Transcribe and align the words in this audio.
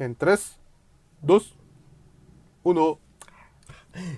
En 0.00 0.14
3, 0.16 0.56
2, 1.20 1.54
1. 2.62 2.98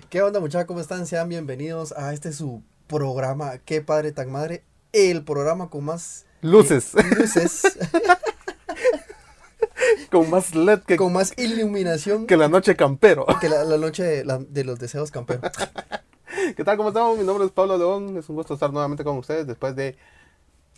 ¿Qué 0.09 0.21
onda 0.21 0.39
muchachos? 0.39 0.65
¿Cómo 0.65 0.79
están? 0.79 1.05
Sean 1.05 1.27
bienvenidos 1.27 1.91
a 1.91 2.13
este 2.13 2.31
su 2.31 2.63
programa, 2.87 3.57
Qué 3.57 3.81
Padre 3.81 4.13
Tan 4.13 4.31
Madre, 4.31 4.63
el 4.93 5.25
programa 5.25 5.69
con 5.69 5.83
más 5.83 6.25
Luces. 6.41 6.95
eh, 6.95 7.03
luces, 7.17 7.63
Con 10.09 10.29
más 10.29 10.55
LED 10.55 10.79
que, 10.83 10.95
con 10.95 11.11
más 11.11 11.33
iluminación 11.37 12.27
que 12.27 12.37
la 12.37 12.47
noche 12.47 12.77
campero. 12.77 13.25
que 13.41 13.49
la, 13.49 13.65
la 13.65 13.77
noche 13.77 14.03
de, 14.03 14.23
la- 14.23 14.37
de 14.37 14.63
los 14.63 14.79
deseos 14.79 15.11
camperos. 15.11 15.51
¿Qué 16.55 16.63
tal? 16.63 16.77
¿Cómo 16.77 16.89
estamos? 16.89 17.17
Mi 17.17 17.25
nombre 17.25 17.45
es 17.45 17.51
Pablo 17.51 17.77
León. 17.77 18.15
Es 18.17 18.29
un 18.29 18.37
gusto 18.37 18.53
estar 18.53 18.71
nuevamente 18.71 19.03
con 19.03 19.17
ustedes 19.17 19.45
después 19.47 19.75
de 19.75 19.97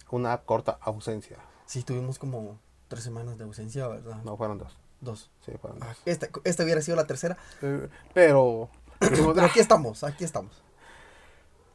una 0.10 0.36
corta 0.40 0.80
ausencia. 0.82 1.38
Sí, 1.68 1.84
tuvimos 1.84 2.18
como 2.18 2.58
tres 2.88 3.04
semanas 3.04 3.38
de 3.38 3.44
ausencia, 3.44 3.88
¿verdad? 3.88 4.24
No, 4.24 4.36
fueron 4.38 4.58
dos. 4.58 4.76
Dos. 5.06 5.30
Sí, 5.46 5.54
fueron 5.62 5.82
Ah, 5.82 5.88
dos. 5.88 5.98
Esta, 6.06 6.28
esta 6.44 6.64
hubiera 6.64 6.82
sido 6.82 6.98
la 6.98 7.08
tercera, 7.08 7.38
Eh, 7.62 7.88
pero... 8.14 8.70
pero 9.00 9.34
aquí 9.42 9.60
estamos, 9.60 10.04
aquí 10.04 10.24
estamos. 10.26 10.62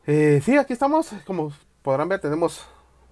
Eh, 0.07 0.41
sí, 0.45 0.57
aquí 0.57 0.73
estamos. 0.73 1.09
Como 1.27 1.53
podrán 1.83 2.09
ver, 2.09 2.21
tenemos... 2.21 2.61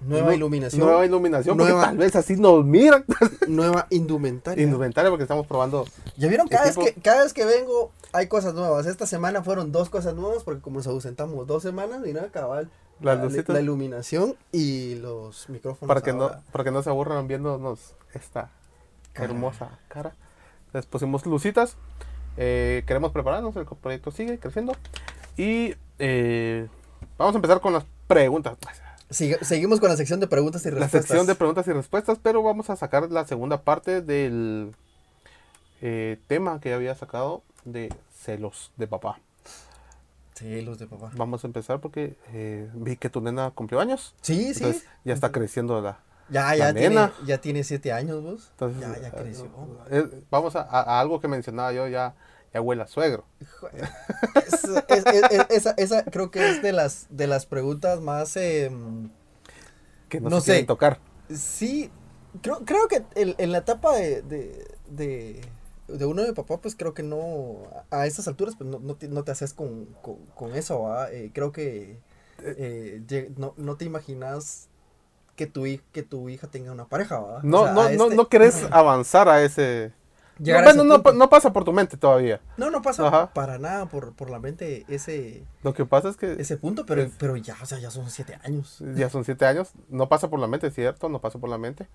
Nueva 0.01 0.29
nu- 0.29 0.33
iluminación, 0.35 0.81
Nueva 0.87 1.05
iluminación. 1.05 1.57
Nueva- 1.57 1.87
tal 1.87 1.97
vez 1.99 2.15
así 2.15 2.37
nos 2.37 2.65
miran. 2.65 3.05
nueva 3.49 3.87
indumentaria. 3.91 4.62
Indumentaria 4.62 5.11
porque 5.11 5.25
estamos 5.25 5.47
probando... 5.47 5.87
¿Ya 6.17 6.29
vieron? 6.29 6.47
Cada, 6.47 6.67
Equipo- 6.71 6.85
vez 6.85 6.95
que, 6.95 7.01
cada 7.01 7.25
vez 7.25 7.33
que 7.33 7.45
vengo 7.45 7.91
hay 8.12 8.29
cosas 8.29 8.55
nuevas. 8.55 8.87
Esta 8.87 9.07
semana 9.07 9.43
fueron 9.43 9.73
dos 9.73 9.91
cosas 9.91 10.14
nuevas 10.14 10.45
porque 10.45 10.61
como 10.62 10.77
nos 10.79 10.87
ausentamos 10.87 11.47
dos 11.48 11.62
semanas, 11.64 12.01
y 12.07 12.12
nada, 12.12 12.29
cabal. 12.31 12.70
La, 13.01 13.14
la 13.14 13.61
iluminación 13.61 14.37
y 14.53 14.97
los 14.97 15.48
micrófonos. 15.48 15.87
Para 15.89 16.01
que, 16.01 16.12
no, 16.12 16.31
para 16.53 16.64
que 16.64 16.70
no 16.73 16.83
se 16.83 16.91
aburran 16.91 17.29
viéndonos 17.29 17.95
esta 18.12 18.51
Hermosa 19.24 19.78
cara. 19.88 20.12
Les 20.72 20.86
pusimos 20.86 21.24
lucitas. 21.27 21.77
Eh, 22.36 22.84
queremos 22.86 23.11
prepararnos, 23.12 23.56
el 23.56 23.64
proyecto 23.66 24.11
sigue 24.11 24.38
creciendo. 24.38 24.77
Y 25.36 25.74
eh, 25.98 26.69
vamos 27.16 27.34
a 27.34 27.39
empezar 27.39 27.61
con 27.61 27.72
las 27.72 27.84
preguntas. 28.06 28.56
Sigue- 29.11 29.42
seguimos 29.44 29.80
con 29.80 29.89
la 29.89 29.96
sección 29.96 30.20
de 30.20 30.27
preguntas 30.27 30.64
y 30.66 30.70
La 30.70 30.80
respuestas. 30.80 31.06
sección 31.08 31.27
de 31.27 31.34
preguntas 31.34 31.66
y 31.66 31.72
respuestas, 31.72 32.19
pero 32.22 32.42
vamos 32.42 32.69
a 32.70 32.77
sacar 32.77 33.11
la 33.11 33.24
segunda 33.27 33.62
parte 33.62 34.02
del 34.02 34.74
eh, 35.80 36.19
tema 36.27 36.61
que 36.61 36.74
había 36.74 36.94
sacado 36.94 37.42
de 37.64 37.92
celos 38.12 38.72
de 38.77 38.86
papá. 38.86 39.20
Sí, 40.34 40.61
los 40.62 40.78
de 40.78 40.86
papá. 40.86 41.11
Vamos 41.16 41.42
a 41.42 41.46
empezar 41.48 41.80
porque 41.80 42.16
vi 42.74 42.96
que 42.96 43.11
tu 43.11 43.20
nena 43.20 43.50
cumplió 43.50 43.80
años. 43.80 44.14
Sí, 44.20 44.55
sí. 44.55 44.80
Ya 45.05 45.14
está 45.14 45.33
creciendo 45.33 45.80
la, 45.80 45.98
ya, 46.31 46.55
ya 46.57 46.75
tiene, 46.75 47.11
ya 47.27 47.41
tiene 47.41 47.65
siete 47.65 47.93
años 47.93 48.23
vos. 48.23 48.48
Entonces, 48.53 48.81
ya, 48.81 48.98
ya 49.01 49.09
eh, 49.09 49.12
creció. 49.17 49.51
eh, 49.91 50.23
vamos 50.31 50.57
a, 50.57 50.62
a- 50.62 51.01
algo 51.01 51.20
que 51.20 51.29
mencionaba 51.29 51.73
yo, 51.73 51.89
ya, 51.89 52.15
ya 52.53 52.61
huele 52.61 52.83
a 52.83 52.87
suegro. 52.87 53.25
Es- 54.47 54.65
es- 54.89 55.31
es- 55.31 55.47
esa, 55.51 55.70
esa 55.77 56.05
creo 56.05 56.31
que 56.31 56.48
es 56.51 56.62
de 56.62 56.73
las, 56.73 57.07
de 57.11 57.27
las 57.27 57.47
preguntas 57.47 58.01
más... 58.01 58.37
em, 58.37 59.11
Que 60.09 60.20
no, 60.20 60.31
No 60.31 60.41
se 60.41 60.47
quieren 60.47 60.62
sé. 60.62 60.67
tocar. 60.67 60.98
Sí, 61.35 61.91
creo, 62.42 62.65
creo 62.65 62.89
que 62.89 63.05
el- 63.15 63.35
en 63.39 63.53
la 63.53 63.59
etapa 63.59 63.95
de, 63.97 64.23
de, 64.23 64.67
de, 64.89 65.41
de 65.89 66.07
uno 66.07 66.23
de 66.23 66.33
papá, 66.33 66.59
pues 66.61 66.75
creo 66.75 66.95
que 66.95 67.03
no, 67.03 67.59
a 67.91 68.07
estas 68.07 68.29
alturas, 68.29 68.55
pues 68.57 68.69
no, 68.70 68.79
no, 68.79 68.95
te, 68.97 69.09
no 69.09 69.25
te 69.25 69.33
haces 69.33 69.53
con, 69.53 69.87
con, 70.03 70.17
con 70.35 70.55
eso, 70.55 70.81
¿va? 70.83 71.11
Eh, 71.13 71.31
creo 71.35 71.53
que 71.53 71.98
eh, 72.42 73.03
lle- 73.07 73.35
no, 73.37 73.53
no 73.57 73.77
te 73.77 73.85
imaginas 73.85 74.67
que 75.39 75.47
tu, 75.47 75.65
que 75.93 76.03
tu 76.03 76.29
hija 76.29 76.49
tenga 76.49 76.73
una 76.73 76.85
pareja. 76.87 77.21
O 77.21 77.41
No, 77.43 77.65
sea, 77.65 77.73
no, 77.73 77.83
no, 77.91 78.05
este- 78.05 78.17
no 78.17 78.29
querés 78.29 78.65
avanzar 78.73 79.29
a 79.29 79.41
ese... 79.43 79.93
no, 80.39 80.53
bueno, 80.63 80.85
no, 80.85 80.99
no 81.13 81.31
pasa 81.31 81.53
por 81.53 81.65
tu 81.65 81.73
mente 81.73 81.97
todavía. 81.97 82.41
No, 82.57 82.71
no 82.71 82.83
pasa 82.83 83.07
Ajá. 83.07 83.33
para 83.33 83.59
nada 83.59 83.87
por, 83.87 84.15
por 84.15 84.31
la 84.31 84.41
mente 84.41 84.85
ese, 84.89 85.45
Lo 85.63 85.73
que 85.75 85.87
pasa 85.87 86.09
es 86.09 86.17
que 86.17 86.33
ese 86.33 86.57
punto, 86.57 86.85
pero, 86.85 87.03
Es- 87.03 87.13
pero 87.19 87.37
ya, 87.37 87.57
o 87.63 87.67
sea, 87.67 87.79
ya 87.79 87.91
son 87.91 88.11
siete 88.11 88.37
años. 88.43 88.83
ya 88.97 89.09
son 89.09 89.25
siete 89.25 89.47
años. 89.47 89.71
No 89.89 90.09
pasa 90.09 90.29
por 90.29 90.41
la 90.41 90.49
mente, 90.49 90.71
cierto, 90.73 91.09
no 91.09 91.21
pasa 91.21 91.39
por 91.39 91.49
la 91.49 91.57
mente. 91.59 91.87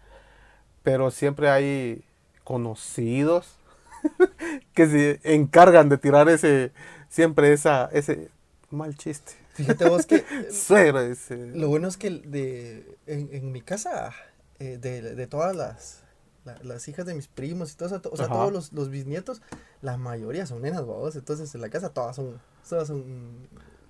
Pero 0.82 1.12
siempre 1.12 1.50
hay 1.50 2.04
conocidos 2.46 3.58
que 4.74 4.88
se 4.88 5.20
encargan 5.36 5.90
de 5.90 5.98
tirar 5.98 6.30
ese, 6.30 6.72
siempre 7.10 7.52
esa, 7.54 7.90
ese 7.92 8.30
mal 8.72 8.96
chiste. 8.96 9.34
Fíjate 9.54 9.86
vos 9.86 10.06
que 10.06 10.24
Suegro, 10.52 11.02
ese. 11.02 11.48
Lo 11.48 11.70
bueno 11.70 11.88
es 11.88 11.98
que 11.98 12.10
de, 12.10 12.98
en, 13.06 13.30
en 13.32 13.52
mi 13.52 13.62
casa, 13.62 14.12
eh, 14.60 14.78
de, 14.80 15.16
de 15.16 15.28
todas 15.28 15.56
las, 15.56 16.04
la- 16.46 16.58
las 16.64 16.88
hijas 16.88 17.06
de 17.06 17.14
mis 17.14 17.28
primos 17.28 17.72
y 17.72 17.76
todo 17.76 17.88
eso, 17.88 18.02
o 18.12 18.18
sea, 18.18 18.26
Ajá. 18.26 18.36
todos 18.36 18.52
los, 18.52 18.74
los 18.74 18.90
bisnietos, 18.90 19.42
la 19.82 19.98
mayoría 19.98 20.46
son 20.46 20.62
nenas, 20.62 20.82
babos. 20.86 21.16
Entonces 21.16 21.54
en 21.56 21.62
la 21.62 21.70
casa 21.70 21.90
todas 21.90 22.16
son, 22.16 22.40
todas 22.68 22.88
son 22.88 23.04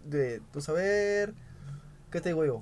de, 0.05 0.41
tú 0.51 0.61
saber, 0.61 1.33
¿qué 2.11 2.21
te 2.21 2.29
digo 2.29 2.45
yo? 2.45 2.61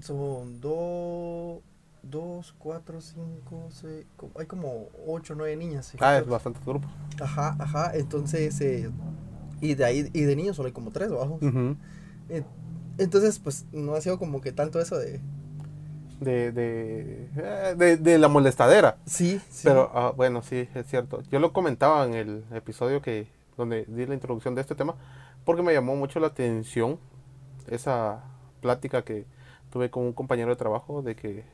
Son 0.00 0.60
dos, 0.60 1.60
dos, 2.02 2.54
cuatro, 2.58 3.00
cinco, 3.00 3.68
seis, 3.70 4.06
co- 4.16 4.30
hay 4.38 4.46
como 4.46 4.88
ocho, 5.06 5.34
nueve 5.34 5.56
niñas. 5.56 5.92
Ah, 6.00 6.18
es 6.18 6.26
bastante 6.26 6.60
grupo. 6.64 6.88
Ajá, 7.20 7.56
ajá, 7.58 7.92
entonces, 7.94 8.60
eh, 8.60 8.90
y 9.60 9.74
de 9.74 9.84
ahí, 9.84 10.10
y 10.12 10.22
de 10.22 10.34
niños 10.36 10.56
solo 10.56 10.66
hay 10.68 10.72
como 10.72 10.90
tres, 10.90 11.10
babos. 11.10 11.42
Ujú. 11.42 11.58
Eh, 11.60 11.76
Entonces, 12.98 13.38
pues, 13.38 13.66
no 13.72 13.94
ha 13.94 14.00
sido 14.00 14.18
como 14.18 14.40
que 14.40 14.52
tanto 14.52 14.80
eso 14.80 14.98
de... 14.98 15.20
de, 16.20 16.52
de, 16.52 17.28
eh, 17.36 17.74
de, 17.76 17.96
de 17.96 18.18
la 18.18 18.28
molestadera. 18.28 18.98
Sí, 19.06 19.40
sí. 19.50 19.62
Pero 19.64 19.90
ah, 19.94 20.12
bueno, 20.14 20.42
sí, 20.42 20.68
es 20.74 20.86
cierto. 20.86 21.22
Yo 21.30 21.38
lo 21.38 21.52
comentaba 21.52 22.04
en 22.04 22.14
el 22.14 22.44
episodio 22.52 23.02
que 23.02 23.26
donde 23.56 23.84
di 23.86 24.06
la 24.06 24.14
introducción 24.14 24.54
de 24.54 24.62
este 24.62 24.74
tema 24.74 24.94
porque 25.44 25.62
me 25.62 25.74
llamó 25.74 25.94
mucho 25.96 26.20
la 26.20 26.28
atención 26.28 26.98
esa 27.68 28.24
plática 28.60 29.02
que 29.02 29.26
tuve 29.70 29.90
con 29.90 30.04
un 30.04 30.12
compañero 30.12 30.50
de 30.50 30.56
trabajo 30.56 31.02
de 31.02 31.16
que 31.16 31.44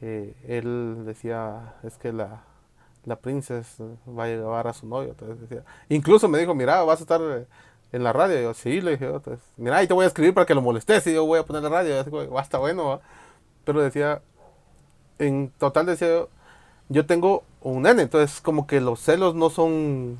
eh, 0.00 0.34
él 0.46 1.04
decía 1.04 1.74
es 1.82 1.96
que 1.96 2.12
la 2.12 2.44
la 3.04 3.16
princesa 3.16 3.84
va 4.06 4.24
a 4.24 4.26
llevar 4.26 4.66
a 4.66 4.72
su 4.72 4.86
novio. 4.86 5.10
Entonces 5.10 5.40
decía, 5.40 5.64
incluso 5.88 6.28
me 6.28 6.38
dijo, 6.38 6.54
mira, 6.54 6.82
vas 6.82 6.98
a 6.98 7.02
estar 7.02 7.20
eh, 7.22 7.46
en 7.92 8.04
la 8.04 8.12
radio. 8.12 8.38
Y 8.38 8.42
yo, 8.42 8.54
sí, 8.54 8.80
le 8.80 8.92
dije, 8.92 9.06
entonces, 9.06 9.44
mira, 9.56 9.76
ahí 9.78 9.86
te 9.86 9.94
voy 9.94 10.04
a 10.04 10.08
escribir 10.08 10.34
para 10.34 10.46
que 10.46 10.54
lo 10.54 10.62
molestes 10.62 11.06
y 11.06 11.14
yo 11.14 11.24
voy 11.26 11.38
a 11.38 11.44
poner 11.44 11.62
la 11.62 11.68
radio. 11.68 12.00
Y 12.00 12.26
"Va, 12.28 12.42
está 12.42 12.58
bueno, 12.58 12.86
¿va?". 12.86 13.00
Pero 13.64 13.80
decía, 13.82 14.22
en 15.18 15.50
total 15.58 15.86
decía 15.86 16.08
yo, 16.08 16.28
yo 16.88 17.06
tengo 17.06 17.42
un 17.62 17.82
nene, 17.82 18.02
entonces 18.02 18.40
como 18.40 18.66
que 18.66 18.80
los 18.80 19.00
celos 19.00 19.34
no 19.34 19.50
son 19.50 20.18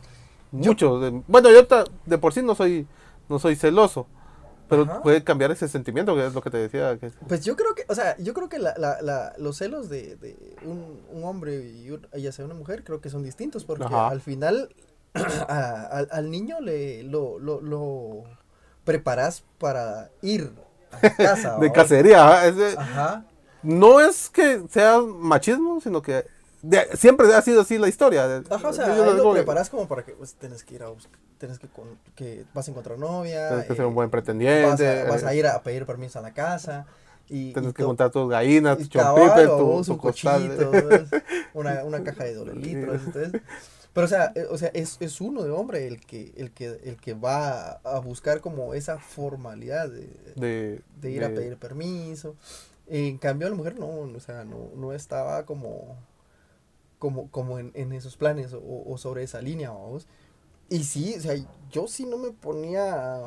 muchos. 0.50 1.12
bueno, 1.28 1.50
yo 1.50 1.66
de 2.06 2.18
por 2.18 2.32
sí 2.32 2.42
no 2.42 2.54
soy, 2.54 2.86
no 3.28 3.38
soy 3.38 3.54
celoso, 3.56 4.06
pero 4.68 4.82
Ajá. 4.82 5.02
puede 5.02 5.22
cambiar 5.22 5.52
ese 5.52 5.68
sentimiento, 5.68 6.14
que 6.16 6.26
es 6.26 6.34
lo 6.34 6.42
que 6.42 6.50
te 6.50 6.56
decía. 6.58 6.98
Que, 6.98 7.10
Pues 7.28 7.44
yo 7.44 7.54
creo 7.56 7.74
que, 7.76 7.84
o 7.88 7.94
sea, 7.94 8.16
yo 8.18 8.34
creo 8.34 8.48
que 8.48 8.58
la, 8.58 8.74
la, 8.78 9.00
la- 9.00 9.32
los 9.38 9.58
celos 9.58 9.88
de, 9.88 10.16
de 10.16 10.56
un, 10.64 11.00
un 11.12 11.24
hombre 11.24 11.68
y 11.70 11.90
un- 11.92 12.06
ya 12.16 12.32
sea 12.32 12.44
una 12.44 12.54
mujer, 12.54 12.82
creo 12.82 13.00
que 13.00 13.10
son 13.10 13.22
distintos, 13.22 13.64
porque 13.64 13.84
Ajá. 13.84 14.08
al 14.08 14.20
final 14.20 14.70
a- 15.48 15.82
al, 15.90 16.08
al 16.10 16.30
niño 16.30 16.60
le 16.60 17.02
lo, 17.04 17.38
lo, 17.38 17.60
lo 17.60 18.24
preparas 18.84 19.44
para 19.58 20.10
ir 20.22 20.50
a 20.92 21.10
casa. 21.10 21.56
de 21.60 21.72
cacería, 21.72 22.46
es 22.46 22.56
de- 22.56 22.74
Ajá. 22.78 23.24
no 23.62 24.00
es 24.00 24.28
que 24.30 24.62
sea 24.70 25.00
machismo, 25.00 25.80
sino 25.80 26.00
que 26.02 26.24
de- 26.62 26.96
siempre 26.96 27.32
ha 27.34 27.42
sido 27.42 27.60
así 27.62 27.78
la 27.78 27.88
historia. 27.88 28.26
de- 28.28 28.54
Ajá, 28.54 28.68
o 28.68 28.72
sea, 28.72 28.86
ahí 28.92 28.98
lo 29.16 29.30
que 29.32 29.38
preparas 29.38 29.68
como 29.70 29.86
para 29.88 30.04
que 30.04 30.12
pues, 30.12 30.34
tienes 30.34 30.62
que 30.64 30.74
ir 30.76 30.82
a 30.82 30.88
buscar, 30.88 31.18
que, 31.38 31.68
con- 31.68 31.98
que 32.14 32.44
vas 32.54 32.66
a 32.68 32.70
encontrar 32.70 32.98
novia. 32.98 33.48
Tienes 33.48 33.66
que 33.66 33.74
ser 33.74 33.84
eh, 33.84 33.88
un 33.88 33.94
buen 33.94 34.06
vas 34.08 34.12
pretendiente. 34.12 35.02
a, 35.02 35.04
vas 35.04 35.24
a 35.24 35.34
ir 35.34 35.46
a 35.46 35.62
pedir 35.62 35.84
permiso 35.86 36.18
a 36.18 36.22
la 36.22 36.32
casa. 36.32 36.86
Y, 37.28 37.52
Tienes 37.52 37.72
y 37.72 37.74
que 37.74 37.82
juntar 37.82 38.10
tus 38.10 38.30
gallinas, 38.30 38.78
tu 38.78 38.86
chompipe, 38.86 39.46
tu, 39.48 39.56
tu 39.58 39.92
un 39.92 39.98
costal. 39.98 40.46
cochito, 40.48 40.70
una, 41.54 41.82
una 41.82 42.04
caja 42.04 42.22
de 42.22 42.34
doble 42.34 42.54
litros. 42.54 43.00
entonces. 43.04 43.42
Pero 43.96 44.04
o 44.04 44.08
sea, 44.08 44.32
eh, 44.36 44.46
o 44.50 44.58
sea 44.58 44.70
es, 44.74 44.98
es 45.00 45.20
uno 45.22 45.42
de 45.42 45.50
hombre 45.50 45.88
el 45.88 46.00
que, 46.06 46.34
el 46.36 46.52
que, 46.52 46.66
el 46.84 46.98
que 46.98 47.14
va 47.14 47.80
a 47.84 47.98
buscar 48.00 48.42
como 48.42 48.74
esa 48.74 49.00
formalidad 49.00 49.88
de, 49.90 50.08
de, 50.36 50.82
de 51.00 51.10
ir 51.10 51.24
a 51.24 51.34
pedir 51.34 51.56
permiso. 51.58 52.36
En 52.88 53.18
cambio, 53.18 53.48
la 53.48 53.56
mujer 53.56 53.78
no, 53.80 53.88
o 53.88 54.20
sea, 54.20 54.44
no, 54.44 54.70
no 54.76 54.92
estaba 54.92 55.46
como, 55.46 55.96
como, 56.98 57.30
como 57.30 57.58
en, 57.58 57.72
en 57.74 57.92
esos 57.92 58.16
planes 58.16 58.52
o, 58.52 58.60
o 58.86 58.98
sobre 58.98 59.22
esa 59.22 59.40
línea, 59.40 59.70
vamos. 59.70 60.06
Y 60.68 60.84
sí, 60.84 61.14
o 61.18 61.20
sea, 61.22 61.34
yo 61.70 61.88
sí 61.88 62.06
no 62.06 62.18
me 62.18 62.32
ponía... 62.32 63.20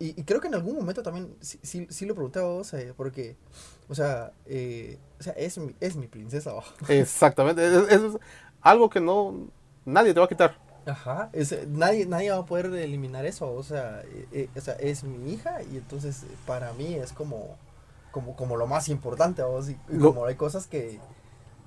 Y, 0.00 0.20
y 0.20 0.24
creo 0.24 0.40
que 0.40 0.48
en 0.48 0.54
algún 0.56 0.76
momento 0.76 1.02
también 1.02 1.34
sí, 1.40 1.58
sí, 1.62 1.86
sí 1.90 2.06
lo 2.06 2.14
pregunté 2.14 2.40
a 2.40 2.44
vos, 2.44 2.74
eh, 2.74 2.94
porque, 2.96 3.36
o 3.88 3.94
sea, 3.94 4.32
eh, 4.46 4.98
o 5.20 5.24
sea 5.24 5.34
es, 5.34 5.58
mi, 5.58 5.74
es 5.80 5.96
mi 5.96 6.08
princesa. 6.08 6.52
¿va? 6.54 6.64
Exactamente. 6.88 7.64
es- 7.66 7.92
es 7.92 8.02
algo 8.62 8.90
que 8.90 9.00
no 9.00 9.48
nadie 9.84 10.14
te 10.14 10.20
va 10.20 10.26
a 10.26 10.28
quitar. 10.28 10.56
Ajá, 10.84 11.30
es, 11.32 11.52
eh, 11.52 11.64
nadie, 11.68 12.06
nadie 12.06 12.30
va 12.30 12.38
a 12.38 12.46
poder 12.46 12.66
eliminar 12.66 13.24
eso, 13.24 13.52
o 13.52 13.62
sea, 13.62 14.02
eh, 14.04 14.26
eh, 14.32 14.48
o 14.56 14.60
sea, 14.60 14.74
es 14.74 15.04
mi 15.04 15.32
hija 15.32 15.62
y 15.62 15.76
entonces 15.76 16.24
para 16.44 16.72
mí 16.72 16.94
es 16.94 17.12
como, 17.12 17.56
como, 18.10 18.34
como 18.34 18.56
lo 18.56 18.66
más 18.66 18.88
importante, 18.88 19.42
¿vos? 19.42 19.68
Y, 19.68 19.76
como 20.00 20.24
hay 20.24 20.34
cosas 20.34 20.66
que, 20.66 20.98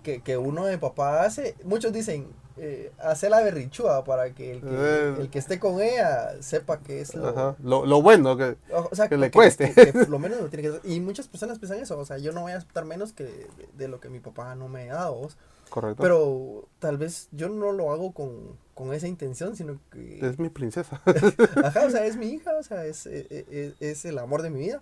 que, 0.03 0.21
que 0.21 0.37
uno 0.37 0.65
de 0.65 0.77
papá 0.77 1.23
hace, 1.23 1.55
muchos 1.63 1.93
dicen, 1.93 2.27
eh, 2.57 2.91
hacer 2.99 3.31
la 3.31 3.41
berrichúa 3.41 4.03
para 4.05 4.33
que 4.33 4.51
el, 4.51 4.61
que 4.61 4.67
Eh. 4.69 5.15
el 5.19 5.29
que 5.29 5.39
esté 5.39 5.59
con 5.59 5.81
ella 5.81 6.41
sepa 6.41 6.79
que 6.79 7.01
es 7.01 7.13
lo, 7.13 7.27
Ajá. 7.27 7.55
Lo, 7.61 7.85
lo 7.85 8.01
bueno, 8.01 8.37
que 8.37 8.55
o 8.71 8.95
sea, 8.95 9.09
que 9.09 9.17
le 9.17 9.29
cueste. 9.31 9.73
lo 10.09 10.19
menos 10.19 10.39
lo 10.39 10.47
tiene 10.49 10.69
que. 10.81 10.89
Y 10.89 10.99
muchas 11.01 11.27
personas 11.27 11.59
piensan 11.59 11.79
eso, 11.79 11.97
o 11.97 12.05
sea, 12.05 12.17
yo 12.17 12.31
no 12.31 12.41
voy 12.41 12.53
a 12.53 12.57
aceptar 12.57 12.85
menos 12.85 13.11
que 13.13 13.25
de, 13.25 13.47
de 13.77 13.87
lo 13.89 13.99
que 13.99 14.09
mi 14.09 14.19
papá 14.19 14.55
no 14.55 14.69
me 14.69 14.89
ha 14.89 14.95
dado. 14.95 15.15
¿vos? 15.15 15.37
Correcto. 15.69 16.01
Pero 16.01 16.67
tal 16.79 16.97
vez 16.97 17.27
yo 17.31 17.49
no 17.49 17.71
lo 17.71 17.91
hago 17.91 18.11
con, 18.13 18.57
con 18.73 18.93
esa 18.93 19.07
intención, 19.07 19.55
sino 19.55 19.79
que... 19.91 20.19
es 20.25 20.39
mi 20.39 20.49
princesa. 20.49 21.01
Ajá, 21.63 21.85
o 21.85 21.89
sea, 21.89 22.05
es 22.05 22.17
mi 22.17 22.27
hija, 22.27 22.51
o 22.59 22.63
sea, 22.63 22.85
es, 22.85 23.05
eh, 23.07 23.27
eh, 23.29 23.73
es, 23.79 24.05
el 24.05 24.17
amor 24.19 24.41
de 24.41 24.49
mi 24.49 24.59
vida. 24.59 24.81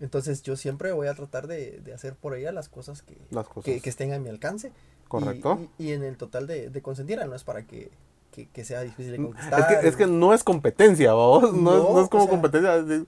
Entonces 0.00 0.42
yo 0.42 0.56
siempre 0.56 0.92
voy 0.92 1.08
a 1.08 1.14
tratar 1.14 1.46
de, 1.46 1.80
de 1.80 1.92
hacer 1.92 2.14
por 2.14 2.34
ella 2.34 2.52
las 2.52 2.68
cosas 2.68 3.02
que, 3.02 3.18
Las 3.30 3.46
cosas. 3.46 3.64
que, 3.64 3.80
que 3.80 3.90
estén 3.90 4.12
a 4.12 4.18
mi 4.18 4.28
alcance. 4.30 4.72
Correcto. 5.08 5.58
Y, 5.78 5.84
y- 5.84 5.88
y 5.88 5.92
en 5.92 6.04
el 6.04 6.16
total 6.16 6.46
de, 6.46 6.70
de 6.70 6.82
consentirla, 6.82 7.26
no 7.26 7.34
es 7.34 7.44
para 7.44 7.66
que, 7.66 7.90
que, 8.30 8.48
que 8.48 8.64
sea 8.64 8.80
difícil 8.80 9.12
de 9.12 9.18
Es 9.18 9.24
conquistar. 9.24 9.80
que, 9.80 9.88
es 9.88 9.96
que 9.96 10.06
no 10.06 10.32
es 10.32 10.42
competencia, 10.44 11.12
vos. 11.12 11.52
No, 11.52 11.76
es- 11.76 11.82
No, 11.82 12.02
es 12.02 12.08
como 12.08 12.24
o 12.24 12.26
sea- 12.26 12.30
competencia. 12.30 12.76
es- 12.76 13.02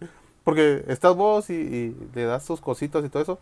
Porque 0.45 0.85
estás 0.89 1.15
vos 1.17 1.49
y, 1.49 1.55
y 1.55 1.97
le 2.15 2.25
das 2.25 2.45
tus 2.45 2.61
cositas 2.61 3.03
y 3.05 3.09
todo 3.09 3.23
eso. 3.23 3.39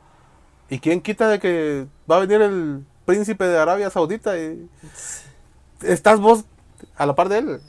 ¿Y 0.69 0.79
quién 0.79 1.01
quita 1.01 1.29
de 1.29 1.41
que 1.41 1.87
va 2.09 2.19
a 2.19 2.21
venir 2.21 2.41
el 2.43 2.85
príncipe 3.07 3.45
de 3.45 3.59
Arabia 3.59 3.91
Saudita 3.91 4.39
y 4.39 4.69
estás 5.83 6.21
vos 6.21 6.45
a 6.97 7.07
la 7.07 7.15
par 7.15 7.29
de 7.29 7.39
él? 7.39 7.61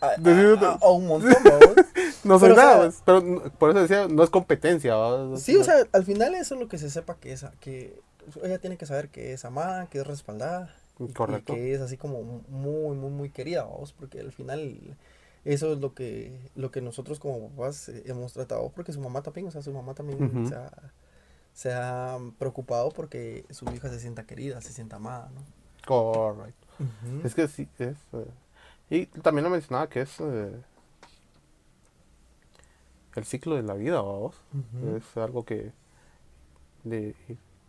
a, 0.00 0.06
a- 0.06 0.16
Decídete. 0.18 0.64
a- 0.66 0.78
a 0.80 0.90
un 0.90 1.06
montón. 1.06 1.32
No 2.24 2.38
soy 2.38 2.48
Pero, 2.48 2.54
o 2.62 2.64
nada, 2.64 2.72
sea- 2.72 2.82
pues, 2.84 3.02
pero 3.04 3.52
por 3.58 3.70
eso 3.70 3.80
decía, 3.82 4.08
no 4.08 4.22
es 4.22 4.30
competencia. 4.30 4.94
¿va? 4.96 5.36
Sí, 5.36 5.56
o 5.56 5.62
sea, 5.64 5.74
al 5.92 6.04
final 6.04 6.34
eso 6.34 6.54
es 6.54 6.60
lo 6.60 6.68
que 6.68 6.78
se 6.78 6.88
sepa 6.88 7.16
que 7.16 7.32
es, 7.34 7.44
que 7.60 8.00
ella 8.42 8.58
tiene 8.58 8.78
que 8.78 8.86
saber 8.86 9.10
que 9.10 9.34
es 9.34 9.44
amada, 9.44 9.88
que 9.90 9.98
es 9.98 10.06
respaldada. 10.06 10.74
Correcto. 11.14 11.52
Y 11.52 11.56
que 11.56 11.74
es 11.74 11.82
así 11.82 11.98
como 11.98 12.22
muy, 12.48 12.96
muy, 12.96 13.10
muy 13.10 13.28
querida, 13.30 13.64
vamos, 13.64 13.92
porque 13.92 14.20
al 14.20 14.32
final 14.32 14.96
eso 15.44 15.74
es 15.74 15.80
lo 15.80 15.92
que, 15.92 16.48
lo 16.54 16.70
que 16.70 16.80
nosotros 16.80 17.20
como 17.20 17.50
papás 17.50 17.90
eh, 17.90 18.04
hemos 18.06 18.32
tratado, 18.32 18.72
porque 18.74 18.94
su 18.94 19.00
mamá 19.00 19.20
también, 19.20 19.46
o 19.48 19.50
sea, 19.50 19.60
su 19.60 19.72
mamá 19.74 19.92
también 19.92 20.48
se, 20.48 20.54
ha, 20.54 20.70
se 21.54 21.72
ha 21.72 22.18
preocupado 22.38 22.90
porque 22.90 23.44
su 23.50 23.64
hija 23.72 23.88
se 23.88 24.00
sienta 24.00 24.24
querida, 24.24 24.60
se 24.60 24.72
sienta 24.72 24.96
amada, 24.96 25.30
¿no? 25.34 25.42
Correcto. 25.86 26.66
Es 27.24 27.34
que 27.34 27.48
sí, 27.48 27.68
es. 27.78 27.96
eh, 28.12 28.26
y 28.90 29.06
también 29.06 29.44
lo 29.44 29.50
mencionaba 29.50 29.88
que 29.88 30.02
es 30.02 30.20
eh, 30.20 30.52
el 33.16 33.24
ciclo 33.24 33.56
de 33.56 33.62
la 33.62 33.74
vida, 33.74 34.00
vamos. 34.02 34.36
Es 34.98 35.16
algo 35.16 35.44
que 35.44 35.72
de- 36.84 37.14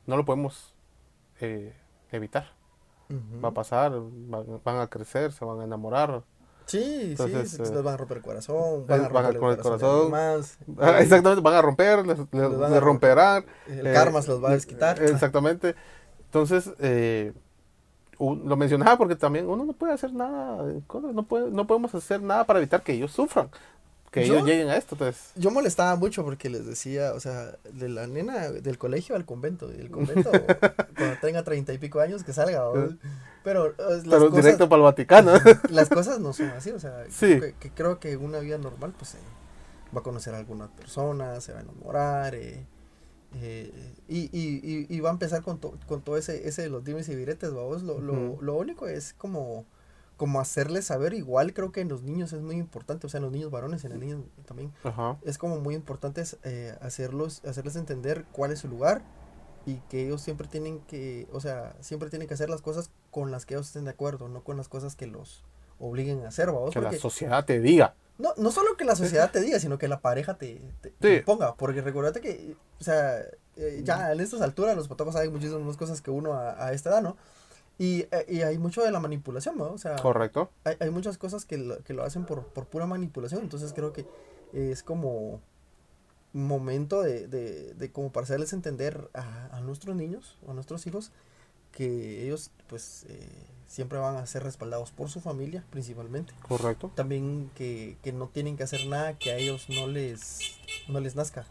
no 0.07 0.17
lo 0.17 0.25
podemos 0.25 0.73
eh, 1.41 1.73
evitar. 2.11 2.47
Va 3.43 3.49
a 3.49 3.53
pasar, 3.53 3.91
van, 3.95 4.61
van 4.63 4.79
a 4.81 4.87
crecer, 4.87 5.31
se 5.31 5.45
van 5.45 5.61
a 5.61 5.63
enamorar. 5.65 6.23
Sí, 6.65 7.07
Entonces, 7.11 7.51
sí, 7.51 7.57
eh, 7.61 7.69
les 7.73 7.83
van 7.83 7.93
a 7.93 7.97
romper 7.97 8.17
el 8.17 8.23
corazón, 8.23 8.87
van 8.87 9.01
a 9.01 9.09
romper 9.09 9.35
el 9.35 9.39
corazón, 9.61 10.11
más, 10.11 10.57
Ah, 10.79 10.99
Exactamente, 10.99 11.41
van 11.41 11.53
a 11.53 11.61
romper, 11.61 12.07
les, 12.07 12.17
les- 12.19 12.29
a 12.31 12.79
romperán. 12.79 13.45
El 13.67 13.87
eh, 13.87 13.93
karma 13.93 14.21
se 14.21 14.29
los 14.29 14.43
va 14.43 14.49
a 14.49 14.53
desquitar. 14.53 15.01
Exactamente. 15.03 15.75
Entonces, 16.25 16.71
eh, 16.79 17.33
un- 18.17 18.47
lo 18.47 18.55
mencionaba 18.57 18.97
porque 18.97 19.15
también 19.15 19.47
uno 19.47 19.65
no 19.65 19.73
puede 19.73 19.93
hacer 19.93 20.13
nada, 20.13 20.69
eh, 20.71 20.81
no, 21.13 21.23
puede, 21.23 21.51
no 21.51 21.67
podemos 21.67 21.93
hacer 21.93 22.21
nada 22.21 22.45
para 22.45 22.59
evitar 22.59 22.81
que 22.81 22.93
ellos 22.93 23.11
sufran, 23.11 23.49
que 24.21 24.25
Yo- 24.27 24.35
ellos 24.35 24.47
lleguen 24.47 24.69
a 24.69 24.77
esto. 24.77 24.95
Entonces, 24.95 25.31
Yo 25.35 25.51
molestaba 25.51 25.95
mucho 25.95 26.23
porque 26.23 26.49
les 26.49 26.65
decía, 26.65 27.13
o 27.13 27.19
sea, 27.19 27.57
de 27.71 27.89
la 27.89 28.07
nena 28.07 28.49
del 28.49 28.77
colegio 28.77 29.15
al 29.15 29.25
convento, 29.25 29.69
y 29.71 29.75
del 29.77 29.91
convento 29.91 30.31
cuando 30.97 31.17
tenga 31.21 31.43
treinta 31.43 31.73
y 31.73 31.77
pico 31.77 31.99
años 31.99 32.23
que 32.23 32.33
salga, 32.33 32.59
¿no? 32.73 32.97
pero 33.43 33.67
eh, 33.67 33.73
las, 33.77 34.03
pero 34.05 34.29
cosas, 34.29 34.43
directo 34.45 34.69
para 34.69 34.77
el 34.79 34.83
Vaticano. 34.83 35.33
las 35.69 35.89
cosas 35.89 36.19
no 36.19 36.33
son 36.33 36.47
así, 36.49 36.71
o 36.71 36.79
sea, 36.79 37.03
Sí. 37.09 37.39
que, 37.39 37.53
que 37.59 37.69
creo 37.71 37.99
que 37.99 38.17
una 38.17 38.39
vida 38.39 38.57
normal 38.57 38.93
pues 38.97 39.15
eh, 39.15 39.19
va 39.95 39.99
a 39.99 40.03
conocer 40.03 40.33
a 40.33 40.37
alguna 40.39 40.67
persona, 40.75 41.39
se 41.41 41.51
va 41.53 41.59
a 41.59 41.61
enamorar, 41.61 42.33
eh, 42.35 42.65
eh, 43.35 43.93
y, 44.07 44.29
y, 44.31 44.61
y, 44.63 44.87
y 44.89 44.99
va 45.01 45.09
a 45.09 45.13
empezar 45.13 45.41
con, 45.41 45.59
to- 45.59 45.77
con 45.87 46.01
todo 46.01 46.15
ese, 46.17 46.47
ese 46.47 46.61
de 46.63 46.69
los 46.69 46.83
dimes 46.85 47.09
y 47.09 47.15
viretes, 47.15 47.53
vamos, 47.53 47.83
lo, 47.83 47.99
lo, 47.99 48.41
lo 48.41 48.55
único 48.55 48.87
es 48.87 49.13
como 49.13 49.65
como 50.17 50.39
hacerles 50.39 50.85
saber 50.85 51.13
igual 51.13 51.53
creo 51.53 51.71
que 51.71 51.81
en 51.81 51.89
los 51.89 52.03
niños 52.03 52.31
es 52.33 52.41
muy 52.41 52.55
importante 52.55 53.05
o 53.07 53.09
sea 53.09 53.17
en 53.19 53.23
los 53.23 53.31
niños 53.31 53.51
varones 53.51 53.83
en 53.83 53.91
las 53.91 53.99
niñas 53.99 54.19
también 54.45 54.71
Ajá. 54.83 55.17
es 55.23 55.37
como 55.37 55.59
muy 55.59 55.75
importante 55.75 56.23
eh, 56.43 56.75
hacerlos, 56.81 57.43
hacerles 57.45 57.75
entender 57.75 58.25
cuál 58.31 58.51
es 58.51 58.59
su 58.59 58.67
lugar 58.67 59.01
y 59.65 59.77
que 59.89 60.05
ellos 60.05 60.21
siempre 60.21 60.47
tienen 60.47 60.79
que, 60.81 61.27
o 61.33 61.39
sea, 61.39 61.75
siempre 61.81 62.09
tienen 62.11 62.27
que 62.27 62.35
hacer 62.35 62.49
las 62.51 62.61
cosas 62.61 62.91
con 63.09 63.31
las 63.31 63.47
que 63.47 63.55
ellos 63.55 63.65
estén 63.65 63.85
de 63.85 63.89
acuerdo, 63.91 64.29
no 64.29 64.43
con 64.43 64.57
las 64.57 64.67
cosas 64.69 64.95
que 64.95 65.07
los 65.07 65.43
obliguen 65.79 66.23
a 66.23 66.27
hacer, 66.27 66.51
¿vamos? 66.51 66.71
Que 66.71 66.79
la 66.81 66.89
Porque 66.89 66.99
sociedad 66.99 67.45
te 67.45 67.59
diga. 67.59 67.95
no, 68.19 68.29
no 68.37 68.51
solo 68.51 68.77
que 68.77 68.85
la 68.85 68.95
sociedad 68.95 69.31
te 69.31 69.41
diga, 69.41 69.59
sino 69.59 69.79
que 69.79 69.87
la 69.87 70.01
pareja 70.01 70.35
te, 70.37 70.61
te, 70.81 70.89
Sí. 70.89 70.95
te 70.99 71.23
ponga, 71.23 71.55
porque 71.55 71.81
recuérdate 71.81 72.21
que, 72.21 72.55
o 72.79 72.83
sea, 72.83 73.19
eh, 73.57 73.81
ya 73.83 74.11
en 74.11 74.19
estas 74.19 74.41
alturas 74.41 74.75
los 74.75 74.87
fotógrafos 74.87 75.15
saben 75.15 75.33
muchísimas 75.33 75.77
cosas 75.77 75.99
que 75.99 76.11
uno 76.11 76.33
a, 76.33 76.63
a 76.67 76.71
esta 76.73 76.91
edad, 76.91 77.01
¿no? 77.01 77.17
Y, 77.77 78.01
eh, 78.11 78.25
y 78.29 78.41
hay 78.41 78.57
mucho 78.57 78.83
de 78.83 78.91
la 78.91 78.99
manipulación, 78.99 79.57
¿no? 79.57 79.65
O 79.71 79.77
sea, 79.77 79.95
Correcto. 79.97 80.49
hay, 80.63 80.75
hay 80.79 80.89
muchas 80.91 81.17
cosas 81.17 81.43
que 81.45 81.57
lo, 81.57 81.83
que 81.83 81.93
lo 81.93 82.03
hacen 82.03 82.25
por, 82.25 82.45
por 82.45 82.65
pura 82.67 82.85
manipulación, 82.85 83.41
entonces 83.41 83.73
creo 83.73 83.91
que 83.91 84.05
es 84.53 84.81
como 84.83 85.41
momento 86.33 87.01
de, 87.01 87.27
de, 87.27 87.73
de 87.73 87.91
como 87.91 88.11
para 88.11 88.25
hacerles 88.25 88.51
entender 88.53 89.09
a, 89.13 89.55
a 89.57 89.61
nuestros 89.61 89.95
niños 89.95 90.37
o 90.45 90.51
a 90.51 90.53
nuestros 90.53 90.85
hijos 90.87 91.11
que 91.71 92.23
ellos 92.23 92.51
pues 92.67 93.05
eh, 93.09 93.29
siempre 93.67 93.99
van 93.99 94.15
a 94.17 94.25
ser 94.25 94.43
respaldados 94.43 94.91
por 94.91 95.09
su 95.09 95.19
familia 95.21 95.63
principalmente. 95.69 96.33
Correcto. 96.47 96.91
También 96.95 97.51
que, 97.55 97.97
que 98.03 98.11
no 98.13 98.27
tienen 98.27 98.57
que 98.57 98.63
hacer 98.63 98.85
nada 98.87 99.17
que 99.17 99.31
a 99.31 99.37
ellos 99.37 99.67
no 99.69 99.87
les, 99.87 100.39
no 100.87 100.99
les 100.99 101.15
nazca. 101.15 101.45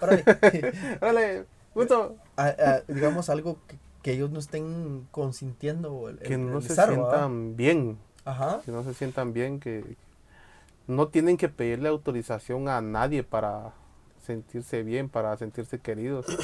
Órale. 0.00 0.24
Dale, 1.00 1.46
gusto. 1.74 2.16
A- 2.36 2.46
a- 2.48 2.80
digamos 2.86 3.28
algo 3.30 3.58
que, 3.66 3.76
que 4.06 4.12
ellos 4.12 4.30
no 4.30 4.38
estén 4.38 5.08
consintiendo 5.10 6.08
el, 6.08 6.20
Que 6.20 6.34
el 6.34 6.48
no 6.48 6.60
se 6.60 6.76
sientan 6.76 7.56
bien. 7.56 7.98
Ajá. 8.24 8.60
Que 8.64 8.70
no 8.70 8.84
se 8.84 8.94
sientan 8.94 9.32
bien, 9.32 9.58
que 9.58 9.96
no 10.86 11.08
tienen 11.08 11.36
que 11.36 11.48
pedirle 11.48 11.88
autorización 11.88 12.68
a 12.68 12.80
nadie 12.80 13.24
para 13.24 13.72
sentirse 14.24 14.84
bien, 14.84 15.08
para 15.08 15.36
sentirse 15.36 15.80
queridos. 15.80 16.26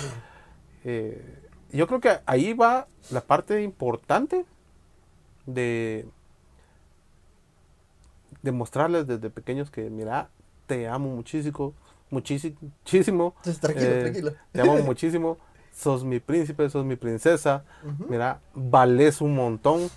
Eh, 0.85 1.23
yo 1.71 1.87
creo 1.87 2.01
que 2.01 2.19
ahí 2.27 2.55
va 2.55 2.89
la 3.13 3.21
parte 3.21 3.63
importante 3.63 4.45
de 5.47 6.09
demostrarles 8.43 9.07
desde 9.07 9.31
pequeños 9.31 9.71
que, 9.71 9.89
mira, 9.89 10.29
te 10.67 10.89
amo 10.89 11.15
muchísimo, 11.15 11.73
muchísimo, 12.11 12.57
muchísimo, 12.61 13.35
Entonces, 13.37 13.61
tranquilo, 13.61 13.91
Eh, 13.93 14.01
tranquilo. 14.01 14.33
te 14.51 14.61
amo 14.61 14.77
muchísimo, 14.83 15.39
sos 15.73 16.05
mi 16.05 16.21
príncipe, 16.21 16.69
sos 16.71 16.85
mi 16.85 16.97
princesa, 16.97 17.65
mira, 18.09 18.41
vales 18.55 19.21
un 19.21 19.35
montón 19.35 19.91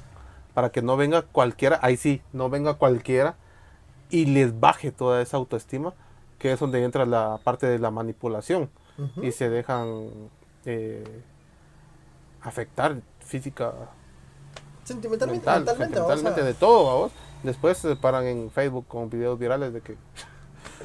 para 0.53 0.69
que 0.69 0.81
no 0.81 0.97
venga 0.97 1.21
cualquiera, 1.21 1.79
ahí 1.81 1.97
sí, 1.97 2.21
no 2.33 2.49
venga 2.49 2.75
cualquiera 2.75 3.35
y 4.09 4.25
les 4.25 4.59
baje 4.59 4.91
toda 4.91 5.21
esa 5.21 5.37
autoestima, 5.37 5.93
que 6.39 6.51
es 6.51 6.59
donde 6.59 6.83
entra 6.83 7.05
la 7.05 7.39
parte 7.43 7.67
de 7.67 7.79
la 7.79 7.91
manipulación 7.91 8.69
y 9.21 9.31
se 9.31 9.49
dejan 9.49 10.09
eh, 10.65 11.21
afectar 12.41 13.01
física, 13.19 13.73
Sentimentalmente, 14.85 15.39
mental, 15.39 15.59
mentalmente, 15.65 15.97
sentimentalmente, 15.97 16.43
de 16.43 16.53
todo, 16.53 16.85
vamos. 16.85 17.11
Después 17.41 17.77
se 17.79 17.95
paran 17.95 18.25
en 18.25 18.51
Facebook 18.51 18.85
con 18.87 19.09
videos 19.09 19.37
virales 19.37 19.73
de 19.73 19.81
que 19.81 19.97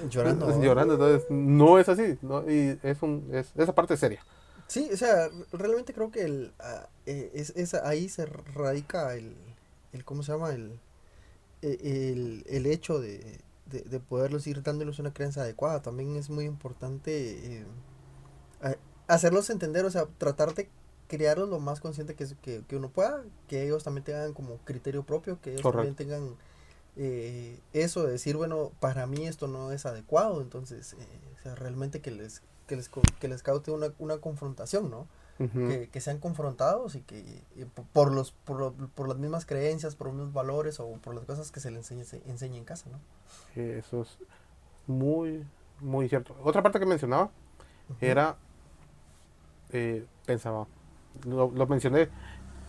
llorando. 0.08 0.58
llorando, 0.62 0.94
entonces 0.94 1.26
no 1.30 1.78
es 1.78 1.88
así, 1.88 2.18
¿no? 2.22 2.50
y 2.50 2.78
es 2.82 3.02
un, 3.02 3.28
es, 3.32 3.52
esa 3.56 3.74
parte 3.74 3.94
es 3.94 4.00
seria. 4.00 4.24
Sí, 4.70 4.88
o 4.92 4.96
sea, 4.96 5.30
realmente 5.52 5.92
creo 5.94 6.12
que 6.12 6.22
el, 6.22 6.54
ah, 6.60 6.88
eh, 7.06 7.30
es, 7.34 7.50
es- 7.56 7.74
ahí 7.74 8.08
se 8.08 8.26
radica 8.26 9.14
el, 9.16 9.36
el 9.92 10.04
¿cómo 10.04 10.22
se 10.24 10.32
llama? 10.32 10.52
El, 10.54 10.80
eh, 11.62 11.78
el, 12.14 12.44
el 12.48 12.66
hecho 12.66 13.00
de, 13.00 13.40
de, 13.66 13.82
de 13.82 14.00
poderlos 14.00 14.46
ir 14.48 14.62
dándoles 14.62 14.98
una 15.00 15.14
creencia 15.14 15.42
adecuada. 15.42 15.82
También 15.82 16.16
es 16.16 16.30
muy 16.30 16.44
importante 16.46 17.62
eh, 17.62 17.66
hacerlos 19.08 19.50
entender, 19.50 19.84
o 19.84 19.90
sea, 19.90 20.06
tratar 20.18 20.54
de 20.54 20.68
crearlos 21.08 21.48
lo 21.48 21.58
más 21.60 21.80
consciente 21.80 22.14
que, 22.14 22.26
que, 22.42 22.62
que 22.66 22.76
uno 22.76 22.90
pueda, 22.90 23.24
que 23.48 23.64
ellos 23.64 23.84
también 23.84 24.04
tengan 24.04 24.32
como 24.32 24.58
criterio 24.58 25.04
propio, 25.04 25.40
que 25.40 25.52
ellos 25.52 25.62
Correcto. 25.62 25.70
también 25.70 25.94
tengan 25.96 26.36
eh, 26.96 27.60
eso 27.72 28.04
de 28.06 28.12
decir, 28.14 28.36
bueno, 28.36 28.72
para 28.80 29.06
mí 29.06 29.26
esto 29.26 29.48
no 29.48 29.72
es 29.72 29.86
adecuado, 29.86 30.42
entonces, 30.42 30.94
eh, 30.94 31.20
o 31.38 31.42
sea, 31.42 31.54
realmente 31.56 32.00
que 32.00 32.10
les, 32.12 32.42
que 32.70 32.76
les, 32.76 32.88
que 32.88 33.28
les 33.28 33.42
caute 33.42 33.72
una, 33.72 33.88
una 33.98 34.18
confrontación, 34.18 34.90
¿no? 34.90 35.08
Que, 35.38 35.88
que 35.90 36.00
sean 36.02 36.18
confrontados 36.18 36.96
y 36.96 37.00
que 37.00 37.18
y 37.56 37.64
por 37.94 38.12
los 38.12 38.30
por, 38.30 38.74
por 38.90 39.08
las 39.08 39.16
mismas 39.16 39.46
creencias, 39.46 39.96
por 39.96 40.08
los 40.08 40.16
mismos 40.16 40.34
valores 40.34 40.78
o 40.80 40.86
por 40.98 41.14
las 41.14 41.24
cosas 41.24 41.50
que 41.50 41.60
se 41.60 41.70
les 41.70 41.90
enseñe, 41.90 42.04
se 42.04 42.30
enseñe 42.30 42.58
en 42.58 42.64
casa, 42.64 42.90
¿no? 42.90 42.98
Eso 43.58 44.02
es 44.02 44.18
muy, 44.86 45.46
muy 45.80 46.10
cierto. 46.10 46.36
Otra 46.44 46.62
parte 46.62 46.78
que 46.78 46.84
mencionaba 46.84 47.30
era, 48.02 48.36
eh, 49.70 50.04
pensaba, 50.26 50.66
lo, 51.24 51.50
lo 51.50 51.66
mencioné, 51.66 52.10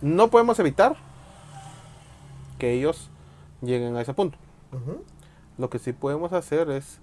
no 0.00 0.30
podemos 0.30 0.58
evitar 0.58 0.96
que 2.58 2.72
ellos 2.72 3.10
lleguen 3.60 3.96
a 3.96 4.00
ese 4.00 4.14
punto. 4.14 4.38
Lo 5.58 5.68
que 5.68 5.78
sí 5.78 5.92
podemos 5.92 6.32
hacer 6.32 6.70
es 6.70 7.00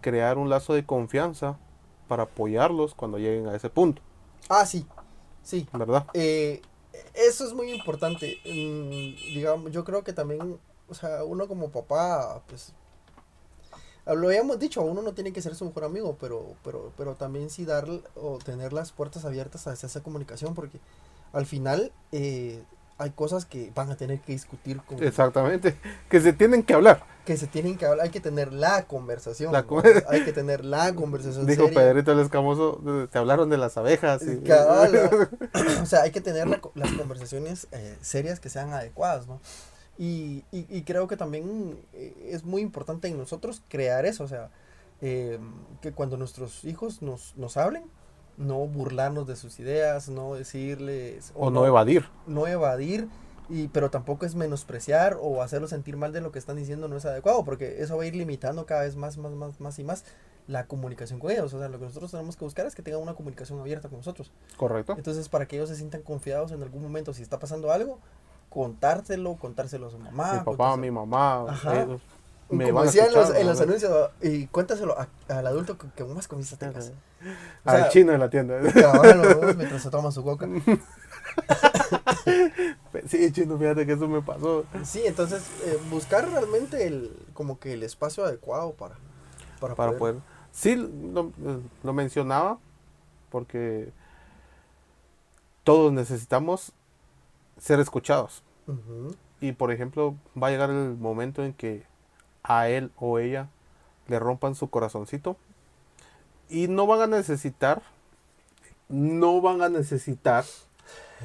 crear 0.00 0.38
un 0.38 0.48
lazo 0.48 0.72
de 0.72 0.86
confianza 0.86 1.58
para 2.10 2.24
apoyarlos 2.24 2.92
cuando 2.94 3.18
lleguen 3.18 3.46
a 3.46 3.54
ese 3.54 3.70
punto, 3.70 4.02
Ah, 4.48 4.66
sí, 4.66 4.84
sí. 5.44 5.68
¿verdad? 5.72 6.04
Eh, 6.12 6.60
eso 7.14 7.46
es 7.46 7.52
muy 7.54 7.70
importante. 7.72 8.38
Mm, 8.44 9.32
digamos, 9.32 9.70
yo 9.70 9.84
creo 9.84 10.02
que 10.02 10.12
también, 10.12 10.58
o 10.88 10.94
sea, 10.94 11.22
uno 11.24 11.46
como 11.46 11.70
papá, 11.70 12.42
pues, 12.48 12.72
lo 14.06 14.26
habíamos 14.26 14.58
dicho, 14.58 14.82
uno 14.82 15.02
no 15.02 15.12
tiene 15.12 15.32
que 15.32 15.40
ser 15.40 15.54
su 15.54 15.64
mejor 15.66 15.84
amigo, 15.84 16.16
pero, 16.20 16.56
pero, 16.64 16.92
pero 16.96 17.14
también 17.14 17.48
sí 17.48 17.64
dar 17.64 17.86
o 18.16 18.38
tener 18.38 18.72
las 18.72 18.90
puertas 18.90 19.24
abiertas 19.24 19.68
hacia 19.68 19.86
esa 19.86 20.02
comunicación, 20.02 20.54
porque 20.54 20.80
al 21.32 21.46
final 21.46 21.92
eh, 22.10 22.60
hay 23.00 23.10
cosas 23.10 23.46
que 23.46 23.72
van 23.74 23.90
a 23.90 23.96
tener 23.96 24.20
que 24.20 24.32
discutir 24.32 24.80
con, 24.82 25.02
Exactamente, 25.02 25.74
que 26.08 26.20
se 26.20 26.32
tienen 26.32 26.62
que 26.62 26.74
hablar. 26.74 27.02
que 27.24 27.36
se 27.36 27.46
tienen 27.46 27.76
que 27.78 27.86
hablar, 27.86 28.04
hay 28.04 28.10
que 28.10 28.20
tener 28.20 28.52
la 28.52 28.84
conversación, 28.86 29.52
La 29.52 29.62
con- 29.64 29.82
hay 30.08 30.24
que 30.24 30.32
tener 30.32 30.64
la 30.64 30.92
conversación 30.94 31.46
Dijo 31.46 31.64
seria. 31.64 31.80
Pedrito 31.80 32.12
el 32.12 32.20
Escamoso, 32.20 33.08
te 33.10 33.18
hablaron 33.18 33.48
de 33.50 33.56
las 33.58 33.76
abejas. 33.76 34.22
y- 34.22 34.42
o 35.82 35.86
sea, 35.86 36.02
hay 36.02 36.10
que 36.10 36.20
tener 36.20 36.46
la 36.48 36.60
las 36.74 36.92
conversaciones 36.92 37.68
eh, 37.72 37.96
serias 38.00 38.38
que 38.40 38.48
sean 38.50 38.72
adecuadas, 38.72 39.26
¿no? 39.26 39.40
Y, 39.98 40.44
y, 40.50 40.66
y 40.68 40.82
creo 40.82 41.08
que 41.08 41.16
también 41.16 41.78
eh, 41.92 42.30
es 42.32 42.44
muy 42.44 42.62
importante 42.62 43.08
en 43.08 43.18
nosotros 43.18 43.62
crear 43.68 44.06
eso, 44.06 44.24
o 44.24 44.28
sea, 44.28 44.50
eh, 45.02 45.38
que 45.82 45.92
cuando 45.92 46.16
nuestros 46.16 46.64
hijos 46.64 47.02
nos, 47.02 47.34
nos 47.36 47.56
hablen, 47.56 47.84
no 48.40 48.66
burlarnos 48.66 49.26
de 49.26 49.36
sus 49.36 49.60
ideas, 49.60 50.08
no 50.08 50.34
decirles... 50.34 51.32
o 51.34 51.50
no 51.50 51.66
evadir. 51.66 52.06
no 52.26 52.46
evadir, 52.46 53.08
y, 53.50 53.68
pero 53.68 53.90
tampoco 53.90 54.24
es 54.24 54.34
menospreciar 54.34 55.18
o 55.20 55.42
hacerlos 55.42 55.70
sentir 55.70 55.96
mal 55.96 56.12
de 56.12 56.22
lo 56.22 56.32
que 56.32 56.38
están 56.38 56.56
diciendo 56.56 56.88
no 56.88 56.96
es 56.96 57.04
adecuado, 57.04 57.44
porque 57.44 57.82
eso 57.82 57.96
va 57.96 58.04
a 58.04 58.06
ir 58.06 58.16
limitando 58.16 58.64
cada 58.64 58.82
vez 58.82 58.96
más, 58.96 59.18
más, 59.18 59.32
más, 59.32 59.60
más 59.60 59.78
y 59.78 59.84
más 59.84 60.04
la 60.46 60.66
comunicación 60.66 61.20
con 61.20 61.30
ellos. 61.30 61.52
O 61.52 61.58
sea, 61.58 61.68
lo 61.68 61.78
que 61.78 61.84
nosotros 61.84 62.10
tenemos 62.10 62.36
que 62.36 62.44
buscar 62.44 62.66
es 62.66 62.74
que 62.74 62.82
tengan 62.82 63.02
una 63.02 63.14
comunicación 63.14 63.60
abierta 63.60 63.88
con 63.88 63.98
nosotros. 63.98 64.32
Correcto. 64.56 64.94
Entonces, 64.96 65.28
para 65.28 65.46
que 65.46 65.56
ellos 65.56 65.68
se 65.68 65.76
sientan 65.76 66.02
confiados 66.02 66.50
en 66.52 66.62
algún 66.62 66.82
momento, 66.82 67.12
si 67.12 67.22
está 67.22 67.38
pasando 67.38 67.70
algo, 67.70 67.98
contárselo, 68.48 69.36
contárselo 69.36 69.88
a 69.88 69.90
su 69.90 69.98
mamá. 69.98 70.34
mi 70.34 70.44
papá, 70.44 70.76
mi 70.76 70.90
mamá, 70.90 71.44
Ajá. 71.50 71.82
ellos 71.82 72.00
me 72.50 72.64
Como 72.64 72.76
van 72.76 72.82
a 72.82 72.86
decían 72.86 73.06
en 73.08 73.14
los, 73.14 73.30
en 73.34 73.46
los 73.46 73.60
anuncios, 73.60 74.10
y 74.22 74.46
cuéntaselo 74.48 74.98
a- 74.98 75.08
al 75.28 75.46
adulto 75.46 75.78
que, 75.78 75.88
que 75.94 76.04
más 76.04 76.26
confianza 76.28 76.56
tengas. 76.58 76.92
O 77.64 77.70
Al 77.70 77.88
chino 77.90 78.12
de 78.12 78.18
la 78.18 78.28
tienda. 78.30 78.58
cabal, 78.72 79.22
¿no? 79.22 79.54
mientras 79.54 79.82
se 79.82 79.90
toma 79.90 80.10
su 80.10 80.22
coca. 80.24 80.48
Sí, 83.06 83.32
chino, 83.32 83.56
fíjate 83.56 83.86
que 83.86 83.92
eso 83.92 84.08
me 84.08 84.20
pasó. 84.20 84.64
Sí, 84.84 85.02
entonces 85.04 85.42
eh, 85.64 85.78
buscar 85.90 86.28
realmente 86.28 86.86
el 86.86 87.16
como 87.34 87.58
que 87.58 87.72
el 87.72 87.82
espacio 87.82 88.24
adecuado 88.24 88.72
para 88.72 88.96
para, 89.60 89.74
Para 89.74 89.96
poder. 89.96 90.16
Sí, 90.52 90.74
lo, 90.76 91.26
eh, 91.44 91.60
lo 91.82 91.92
mencionaba 91.92 92.58
porque 93.30 93.92
todos 95.64 95.92
necesitamos 95.92 96.72
ser 97.58 97.78
escuchados. 97.80 98.42
Y 99.40 99.52
por 99.52 99.72
ejemplo, 99.72 100.16
va 100.40 100.48
a 100.48 100.50
llegar 100.50 100.70
el 100.70 100.96
momento 100.96 101.44
en 101.44 101.52
que 101.52 101.84
a 102.42 102.68
él 102.68 102.90
o 102.96 103.18
ella 103.18 103.48
le 104.08 104.18
rompan 104.18 104.54
su 104.54 104.70
corazoncito 104.70 105.36
y 106.48 106.68
no 106.68 106.86
van 106.86 107.00
a 107.02 107.06
necesitar, 107.06 107.82
no 108.88 109.40
van 109.40 109.62
a 109.62 109.68
necesitar 109.68 110.44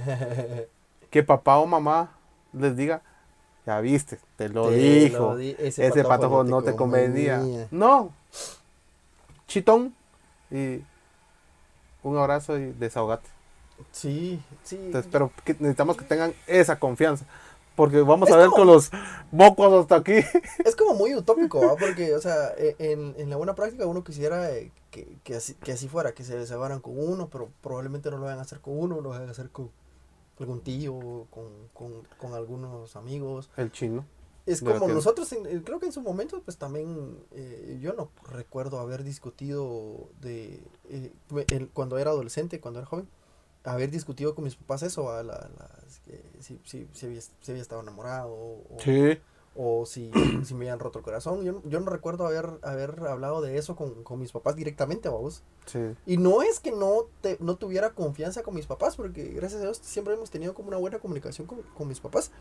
que 1.10 1.24
papá 1.24 1.57
o 1.57 1.65
mamá 1.65 2.12
les 2.53 2.75
diga, 2.75 3.01
ya 3.65 3.79
viste, 3.81 4.19
te 4.36 4.50
lo 4.50 4.69
Te 4.69 4.75
dijo, 4.77 5.31
lo 5.31 5.38
di- 5.38 5.55
ese 5.57 5.88
ese, 5.88 6.03
patojo 6.03 6.10
patojo 6.10 6.43
no 6.43 6.62
te 6.62 6.75
convenía. 6.75 7.67
No, 7.72 8.12
chitón 9.48 9.93
y 10.51 10.81
un 12.03 12.17
abrazo 12.17 12.57
y 12.57 12.72
desahogate. 12.74 13.27
Sí, 13.91 14.41
sí. 14.63 14.77
Entonces, 14.77 15.10
pero 15.12 15.31
que 15.43 15.53
necesitamos 15.53 15.98
que 15.98 16.05
tengan 16.05 16.34
esa 16.48 16.79
confianza. 16.79 17.25
Porque 17.75 18.01
vamos 18.01 18.29
Es 18.29 18.36
a 18.36 18.38
ver 18.38 18.48
como- 18.48 18.58
con 18.58 18.67
los 18.67 18.91
mocos 19.32 19.74
hasta 19.82 19.96
aquí. 19.98 20.13
Es 20.63 20.75
como 20.75 20.94
muy 20.94 21.13
utópico, 21.15 21.60
¿va? 21.60 21.75
Porque, 21.79 22.15
o 22.15 22.22
sea, 22.22 22.53
e- 22.58 22.75
en, 22.79 23.13
en 23.17 23.29
la 23.29 23.36
buena 23.36 23.55
práctica 23.55 23.86
uno 23.86 24.03
quisiera 24.03 24.51
eh, 24.51 24.72
que, 24.91 25.17
que, 25.24 25.36
así, 25.36 25.55
que 25.55 25.74
así 25.74 25.88
fuera, 25.88 26.13
que 26.13 26.24
se 26.24 26.38
desahogaran 26.38 26.79
con 26.79 26.98
uno, 26.98 27.29
pero 27.29 27.50
probablemente 27.62 28.10
no 28.12 28.17
lo 28.17 28.24
vayan 28.24 28.39
a 28.39 28.44
hacer 28.44 28.60
con 28.62 28.77
uno, 28.79 29.01
lo 29.01 29.10
vayan 29.10 29.27
a 29.27 29.32
hacer 29.32 29.50
con 29.50 29.70
algún 30.39 30.62
tío, 30.62 31.27
con, 31.29 31.48
con, 31.74 31.94
con 32.17 32.34
algunos 32.34 32.96
amigos. 32.96 33.50
El 33.58 33.72
chino. 33.72 34.05
Es 34.46 34.62
como 34.62 34.88
nosotros, 34.88 35.32
en- 35.34 35.46
eh, 35.48 35.62
creo 35.65 35.79
que 35.79 35.88
en 35.88 35.91
su 35.91 36.01
momento, 36.01 36.39
pues 36.46 36.58
también, 36.58 37.17
eh, 37.32 37.79
yo 37.82 37.94
no 37.94 38.10
recuerdo 38.32 38.79
haber 38.79 39.03
discutido 39.03 40.08
de, 40.22 40.62
eh, 40.89 41.12
el- 41.50 41.70
cuando 41.70 41.98
era 41.98 42.12
adolescente, 42.12 42.60
cuando 42.60 42.79
era 42.79 42.86
joven, 42.88 43.08
haber 43.65 43.91
discutido 43.91 44.34
con 44.36 44.43
mis 44.45 44.55
papás 44.55 44.84
eso, 44.84 45.22
la, 45.24 45.50
que 46.05 46.22
si, 46.39 46.60
si, 46.63 46.88
si 46.93 47.05
había, 47.07 47.22
si 47.22 47.51
había 47.51 47.62
estado 47.62 47.81
enamorado 47.81 48.31
o, 48.31 48.77
Sí. 48.79 49.17
o 49.55 49.86
si, 49.86 50.12
si 50.45 50.53
me 50.53 50.65
habían 50.65 50.79
roto 50.79 51.00
el 51.00 51.05
corazón. 51.05 51.43
Yo, 51.43 51.51
no- 51.53 51.63
yo 51.65 51.79
no 51.79 51.89
recuerdo 51.89 52.27
haber, 52.27 52.60
haber 52.62 53.00
hablado 53.07 53.41
de 53.41 53.57
eso 53.57 53.75
con, 53.75 54.03
con 54.03 54.19
mis 54.19 54.31
papás 54.31 54.55
directamente, 54.55 55.10
vamos. 55.10 55.43
Sí. 55.65 55.79
Y 56.05 56.17
no 56.17 56.41
es 56.43 56.60
que 56.60 56.72
no, 56.72 57.07
te, 57.22 57.38
no 57.39 57.55
tuviera 57.55 57.91
confianza 57.91 58.43
con 58.43 58.53
mis 58.53 58.67
papás, 58.67 58.95
porque 58.95 59.24
gracias 59.29 59.62
a 59.62 59.63
Dios 59.65 59.79
siempre 59.84 60.13
hemos 60.13 60.29
tenido 60.29 60.53
como 60.53 60.67
una 60.67 60.77
buena 60.77 61.00
comunicación 61.00 61.48
con, 61.48 61.62
con 61.62 61.88
mis 61.88 62.00
papás. 62.00 62.31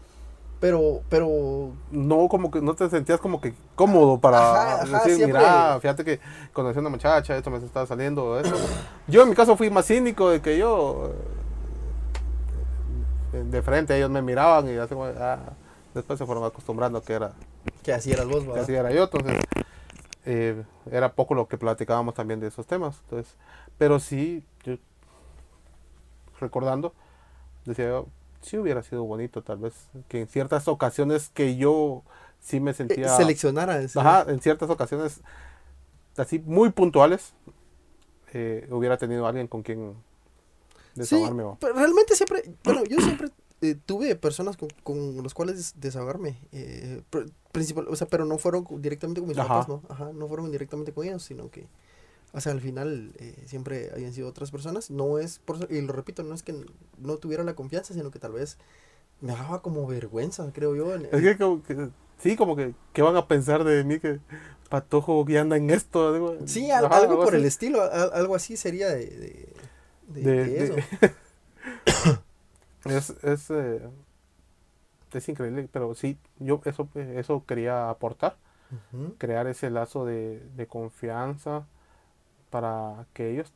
Pero, 0.61 1.03
pero 1.11 1.73
No, 1.91 2.29
como 2.29 2.51
que 2.51 2.63
no 2.63 2.75
te 2.75 2.89
sentías 2.89 3.21
como 3.21 3.41
que 3.41 3.55
cómodo 3.75 4.19
para 4.19 4.39
Ajá, 4.39 4.83
ajá, 4.83 4.99
decir, 5.01 5.17
siempre. 5.17 5.39
mira, 5.43 5.79
fíjate 5.81 6.05
que 6.05 6.21
conocí 6.53 6.79
a 6.79 6.81
una 6.81 6.91
muchacha, 6.91 7.37
esto 7.37 7.51
me 7.51 7.59
estaba 7.59 7.87
saliendo, 7.87 8.39
eso. 8.41 8.55
Yo 9.07 9.23
en 9.23 9.29
mi 9.31 9.35
caso 9.35 9.57
fui 9.57 9.69
más 9.71 9.87
cínico 9.87 10.31
de 10.31 10.41
que 10.41 10.57
yo 10.57 11.13
eh, 13.33 13.45
de 13.51 13.63
frente 13.63 13.97
ellos 13.97 14.11
me 14.11 14.23
miraban 14.23 14.69
y 14.69 14.77
así 14.77 14.95
ah, 15.19 15.39
después 15.93 16.19
se 16.19 16.27
fueron 16.27 16.45
acostumbrando 16.45 16.99
a 16.99 17.03
que 17.03 17.13
era 17.15 17.33
que 17.83 17.93
así 17.93 18.13
eras 18.13 18.27
vos, 18.27 18.43
que 18.43 18.49
¿verdad? 18.49 18.63
así 18.63 18.75
era 18.75 18.91
yo, 18.93 19.05
entonces 19.05 19.35
eh, 20.25 20.63
era 20.91 21.13
poco 21.13 21.35
lo 21.35 21.49
que 21.49 21.59
platicábamos 21.59 22.15
también 22.15 22.41
de 22.41 22.47
esos 22.49 22.67
temas. 22.67 23.01
Entonces, 23.05 23.35
pero 23.79 24.01
sí, 24.01 24.45
yo 24.65 24.77
recordando, 26.41 26.93
decía 27.65 27.87
yo, 27.89 28.07
sí 28.45 28.59
hubiera 28.59 28.83
sido 28.83 29.05
bonito 29.05 29.43
tal 29.43 29.59
vez, 29.59 29.75
que 30.09 30.21
en 30.23 30.29
ciertas 30.29 30.69
ocasiones 30.69 31.31
que 31.35 31.57
yo 31.57 32.03
sí 32.41 32.61
me 32.61 32.75
Eh, 32.89 33.01
sentía... 33.05 33.09
seleccionara 33.09 33.81
ese- 33.81 34.01
Ajá, 34.01 34.27
en 34.31 34.41
ciertas 34.41 34.71
ocasiones 34.71 35.23
así 36.17 36.39
muy 36.41 36.71
puntuales, 36.71 37.35
eh, 38.33 38.67
hubiera 38.71 38.97
tenido 38.99 39.27
alguien 39.27 39.47
con 39.49 39.63
quien 39.63 39.95
Sí, 41.01 41.17
desahogarme. 41.17 41.45
realmente 41.61 42.15
siempre, 42.17 42.43
bueno, 42.63 42.85
yo 42.85 43.01
siempre 43.01 43.29
eh, 43.61 43.75
tuve 43.87 44.15
personas 44.17 44.57
con, 44.57 44.69
con 44.83 45.23
los 45.23 45.35
cuales 45.35 45.57
des- 45.57 45.75
desahogarme, 45.81 46.39
eh, 46.53 47.03
pr- 47.11 47.31
principal, 47.53 47.87
o 47.89 47.97
sea, 47.97 48.07
pero 48.09 48.25
no 48.25 48.39
fueron 48.39 48.67
directamente 48.81 49.21
con 49.21 49.29
mis 49.29 49.39
Ajá. 49.39 49.61
papás, 49.61 49.69
¿no? 49.69 49.83
Ajá, 49.89 50.13
no 50.13 50.29
fueron 50.29 50.51
directamente 50.51 50.93
con 50.93 51.07
ellos, 51.07 51.23
sino 51.23 51.51
que, 51.51 51.67
o 52.35 52.41
sea, 52.41 52.53
al 52.53 52.61
final 52.61 53.13
eh, 53.19 53.45
siempre 53.47 53.91
habían 53.95 54.13
sido 54.13 54.29
otras 54.29 54.51
personas, 54.51 54.91
no 54.91 55.19
es, 55.19 55.39
por, 55.39 55.71
y 55.73 55.81
lo 55.81 55.93
repito, 55.95 56.23
no 56.25 56.35
es 56.35 56.43
que 56.43 56.55
no 56.99 57.17
tuviera 57.19 57.45
la 57.45 57.55
confianza, 57.55 57.95
sino 57.95 58.11
que 58.11 58.19
tal 58.19 58.33
vez 58.33 58.59
me 59.21 59.33
daba 59.33 59.63
como 59.63 59.87
vergüenza, 59.87 60.51
creo 60.53 60.75
yo. 60.77 60.95
en- 60.95 61.07
Es 61.13 61.23
que, 61.23 61.39
como 61.39 61.63
que- 61.63 61.89
sí, 62.19 62.37
como 62.37 62.57
que, 62.57 62.75
¿qué 62.93 63.03
van 63.03 63.17
a 63.17 63.27
pensar 63.29 63.65
de 63.65 63.85
mí 63.85 64.01
que 64.01 64.21
patojo 64.69 65.25
que 65.25 65.39
anda 65.39 65.57
en 65.57 65.71
esto? 65.71 66.13
Digo, 66.13 66.37
Sí, 66.47 66.71
al- 66.71 66.87
ajá, 66.87 66.99
algo 66.99 67.17
por 67.17 67.29
así. 67.29 67.37
el 67.37 67.45
estilo, 67.47 67.83
al- 67.83 68.13
algo 68.13 68.35
así 68.35 68.57
sería 68.57 68.89
de, 68.89 69.07
de, 69.07 69.55
de- 70.09 70.21
De- 70.23 70.45
de 70.45 70.51
de- 70.51 70.65
eso. 70.65 70.75
Es, 72.85 73.11
es, 73.23 73.51
eh, 73.51 73.81
es 75.13 75.29
increíble, 75.29 75.69
pero 75.73 75.95
sí, 75.95 76.19
yo 76.39 76.61
eso, 76.65 76.89
eso 76.95 77.45
quería 77.47 77.89
aportar, 77.89 78.37
crear 79.19 79.47
ese 79.47 79.71
lazo 79.71 80.05
de, 80.05 80.41
de 80.57 80.67
confianza 80.67 81.67
para 82.55 83.05
que 83.13 83.33
ellos, 83.33 83.53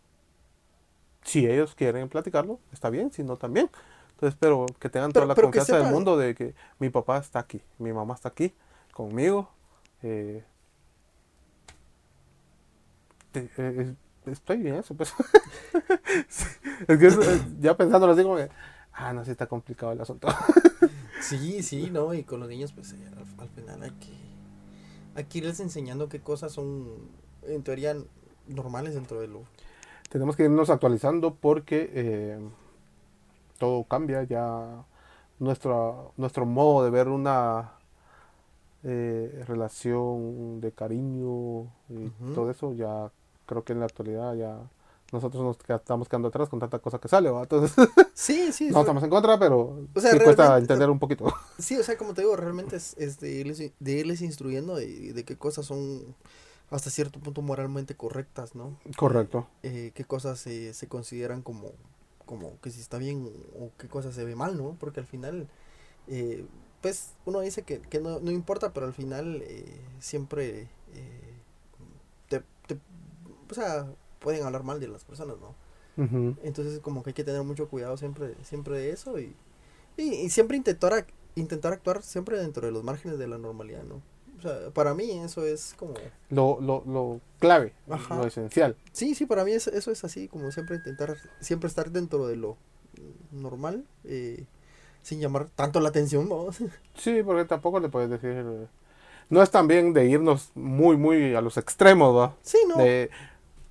si 1.23 1.47
ellos 1.47 1.77
quieren 1.77 2.09
platicarlo, 2.09 2.59
está 2.73 2.91
bien, 2.91 3.13
si 3.13 3.23
no 3.23 3.37
también. 3.37 3.71
Entonces, 4.15 4.37
pero 4.41 4.67
que 4.81 4.89
tengan 4.91 5.13
Pero- 5.13 5.27
toda 5.27 5.37
la 5.37 5.41
confianza 5.41 5.79
del 5.79 5.87
mundo 5.93 6.17
de 6.17 6.35
que 6.35 6.53
mi 6.81 6.91
papá 6.91 7.19
está 7.19 7.39
aquí, 7.39 7.63
mi 7.79 7.93
mamá 7.93 8.15
está 8.15 8.31
aquí 8.31 8.53
conmigo. 8.93 9.49
eh, 10.03 10.43
eh, 13.35 13.95
es- 14.27 14.33
estoy 14.33 14.57
bien 14.59 14.75
eso, 14.77 14.95
pues. 14.95 15.13
Sí, 16.29 16.45
es 16.89 16.99
que 16.99 17.07
eso, 17.07 17.23
eh, 17.23 17.41
ya 17.61 17.77
pensándolo 17.77 18.13
así 18.15 18.23
como 18.25 18.37
que, 18.37 18.49
ah, 18.95 19.13
no, 19.13 19.25
sí 19.25 19.31
está 19.31 19.47
complicado 19.47 19.93
el 19.93 20.01
asunto. 20.01 20.27
Sí, 21.21 21.63
sí, 21.65 21.91
no, 21.91 22.15
y 22.15 22.23
con 22.25 22.39
los 22.41 22.49
niños, 22.49 22.73
pues 22.73 22.93
al, 22.95 23.19
al 23.43 23.49
final 23.51 23.83
hay 23.83 23.91
que, 23.91 24.13
hay 25.17 25.25
que 25.25 25.39
irles 25.39 25.59
enseñando 25.61 26.09
qué 26.09 26.21
cosas 26.21 26.53
son, 26.53 26.87
en 27.43 27.63
teoría, 27.65 27.97
normales 28.49 28.95
dentro 28.95 29.21
de 29.21 29.29
lo... 29.29 29.43
Tenemos 30.11 30.37
que 30.37 30.45
irnos 30.45 30.71
actualizando 30.71 31.35
porque 31.35 31.91
eh, 31.93 32.39
todo 33.59 33.85
cambia, 33.85 34.23
ya 34.23 34.85
nuestro, 35.39 36.13
nuestro 36.17 36.47
modo 36.47 36.85
de 36.85 36.91
ver 36.91 37.09
una 37.09 37.73
eh, 38.85 39.45
relación 39.47 40.61
de 40.61 40.73
cariño 40.73 41.65
y 41.89 42.11
todo 42.35 42.51
eso, 42.51 42.73
ya 42.75 43.11
creo 43.47 43.65
que 43.65 43.73
en 43.73 43.81
la 43.81 43.87
actualidad 43.87 44.35
ya 44.35 44.59
nosotros 45.13 45.43
nos 45.43 45.79
estamos 45.81 46.09
quedando 46.09 46.29
atrás 46.29 46.49
con 46.49 46.61
tanta 46.61 46.79
cosa 46.79 46.99
que 46.99 47.09
sale, 47.09 47.31
¿va? 47.31 47.43
Entonces, 47.43 47.75
Sí, 48.15 48.53
sí, 48.53 48.69
no 48.71 48.81
estamos 48.81 49.03
en 49.03 49.11
contra, 49.11 49.39
pero 49.39 49.87
O 49.95 50.01
sea, 50.01 50.13
sí 50.13 50.19
cuesta 50.19 50.59
entender 50.59 50.91
un 50.91 50.99
poquito. 50.99 51.33
Sí, 51.59 51.77
o 51.77 51.83
sea, 51.83 51.97
como 51.97 52.15
te 52.15 52.23
digo, 52.23 52.37
realmente 52.37 52.77
es, 52.77 52.95
es 52.99 53.19
de, 53.19 53.31
irles, 53.31 53.59
de 53.79 53.93
irles 53.93 54.21
instruyendo 54.23 54.77
de, 54.77 55.13
de 55.13 55.25
qué 55.25 55.37
cosas 55.37 55.67
son 55.67 56.15
hasta 56.71 56.91
cierto 56.91 57.21
punto 57.21 57.43
moralmente 57.43 57.95
correctas, 57.95 58.55
¿no? 58.55 58.79
Correcto. 58.97 59.47
Eh, 59.63 59.93
qué 59.95 60.05
cosas 60.05 60.39
se, 60.39 60.75
se 60.75 60.87
consideran 60.89 61.43
como, 61.43 61.73
como 62.27 62.61
que 62.61 62.71
si 62.71 62.81
está 62.81 62.99
bien 62.99 63.31
o 63.59 63.71
qué 63.79 63.89
cosas 63.89 64.15
se 64.15 64.25
ve 64.25 64.35
mal, 64.37 64.57
¿no? 64.57 64.77
Porque 64.79 65.01
al 65.01 65.07
final, 65.07 65.49
eh, 66.09 66.45
pues 66.81 67.15
uno 67.25 67.41
dice 67.41 67.63
que, 67.63 67.81
que 67.81 68.01
no, 68.01 68.21
no 68.21 68.31
importa, 68.31 68.73
pero 68.73 68.87
al 68.87 68.93
final 68.93 69.43
eh, 69.45 69.81
siempre 70.01 70.69
eh, 70.95 71.35
te, 72.29 72.43
te- 72.67 72.79
o 73.51 73.55
sea, 73.55 73.87
pueden 74.21 74.45
hablar 74.45 74.63
mal 74.63 74.79
de 74.81 74.89
las 74.89 75.05
personas, 75.05 75.37
¿no? 75.39 75.55
Ujú. 76.03 76.37
Entonces 76.43 76.79
como 76.81 77.03
que 77.03 77.11
hay 77.11 77.15
que 77.15 77.25
tener 77.25 77.43
mucho 77.43 77.69
cuidado 77.69 77.97
siempre, 77.97 78.35
siempre 78.43 78.79
de 78.79 78.91
eso 78.91 79.19
y, 79.19 79.35
y, 79.97 80.15
y 80.15 80.31
siempre 80.31 80.57
intentar, 80.57 81.07
intentar 81.35 81.73
actuar 81.73 82.03
siempre 82.03 82.39
dentro 82.39 82.67
de 82.67 82.73
los 82.73 82.85
márgenes 82.85 83.19
de 83.19 83.27
la 83.27 83.39
normalidad, 83.39 83.83
¿no? 83.85 84.01
O 84.39 84.41
sea, 84.43 84.71
para 84.73 84.95
mí 84.95 85.11
eso 85.19 85.45
es 85.45 85.75
como... 85.77 85.95
Lo, 86.31 86.61
lo, 86.61 86.83
lo 86.87 87.21
clave, 87.41 87.73
Ajá. 87.91 88.17
lo 88.17 88.27
esencial. 88.27 88.77
Sí, 88.93 89.15
sí, 89.15 89.27
para 89.27 89.45
mí 89.45 89.53
eso, 89.53 89.71
eso 89.73 89.91
es 89.91 90.05
así, 90.05 90.29
como 90.29 90.51
siempre 90.53 90.77
intentar, 90.77 91.17
siempre 91.41 91.67
estar 91.69 91.91
dentro 91.91 92.27
de 92.29 92.37
lo 92.37 92.57
normal, 93.33 93.85
eh, 94.05 94.45
sin 95.03 95.21
llamar 95.21 95.49
tanto 95.55 95.81
la 95.81 95.89
atención, 95.89 96.29
¿no? 96.29 96.49
Sí, 96.97 97.23
porque 97.25 97.45
tampoco 97.45 97.81
le 97.81 97.89
puedes 97.89 98.11
decir... 98.11 98.31
eh, 98.31 98.67
No 99.31 99.43
es 99.43 99.51
también 99.51 99.93
de 99.93 100.07
irnos 100.07 100.51
muy, 100.55 100.97
muy 100.97 101.35
a 101.35 101.41
los 101.41 101.57
extremos, 101.57 102.17
¿va? 102.17 102.35
Sí, 102.43 102.59
no. 102.69 102.77
De, 102.77 103.11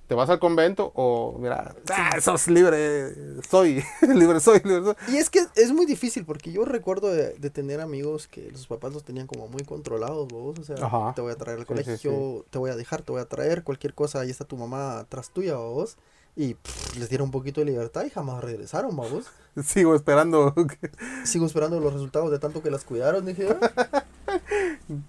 te 0.08 0.14
vas 0.14 0.30
al 0.30 0.38
convento 0.40 0.90
o, 0.94 1.36
mira, 1.38 1.76
ah, 1.94 2.20
sos 2.20 2.48
libre, 2.48 3.14
soy, 3.48 3.84
libre 4.14 4.40
soy, 4.40 4.60
libre 4.64 4.82
soy. 4.82 4.94
Y 5.14 5.18
es 5.18 5.28
que 5.30 5.44
es 5.54 5.72
muy 5.72 5.84
difícil 5.86 6.24
porque 6.24 6.50
yo 6.50 6.64
recuerdo 6.64 7.12
de, 7.12 7.34
de 7.34 7.50
tener 7.50 7.80
amigos 7.80 8.26
que 8.26 8.50
los 8.50 8.66
papás 8.66 8.92
los 8.94 9.04
tenían 9.04 9.26
como 9.26 9.48
muy 9.48 9.64
controlados, 9.64 10.26
vos, 10.28 10.58
o 10.58 10.64
sea, 10.64 10.76
Ajá. 10.84 11.12
te 11.14 11.20
voy 11.20 11.30
a 11.32 11.36
traer 11.36 11.58
al 11.58 11.66
Sí, 11.66 11.68
sí, 11.68 11.74
colegio, 12.08 12.44
te 12.50 12.58
voy 12.58 12.70
a 12.70 12.76
dejar, 12.76 13.02
te 13.02 13.12
voy 13.12 13.20
a 13.20 13.26
traer, 13.26 13.62
cualquier 13.64 13.92
cosa, 13.94 14.20
ahí 14.20 14.30
está 14.30 14.44
tu 14.46 14.56
mamá 14.56 14.98
atrás 15.00 15.30
tuya, 15.30 15.56
vos, 15.56 15.96
y 16.34 16.54
pff, 16.54 16.96
les 16.96 17.08
dieron 17.10 17.26
un 17.26 17.32
poquito 17.32 17.60
de 17.60 17.66
libertad 17.66 18.04
y 18.06 18.10
jamás 18.10 18.42
regresaron, 18.42 18.96
vos. 18.96 19.26
Sigo 19.62 19.94
esperando. 19.94 20.54
Sigo 21.24 21.44
esperando 21.46 21.80
los 21.80 21.92
resultados 21.92 22.30
de 22.30 22.38
tanto 22.38 22.62
que 22.62 22.70
las 22.70 22.84
cuidaron, 22.84 23.26
dije 23.26 23.46
yo. 23.48 23.56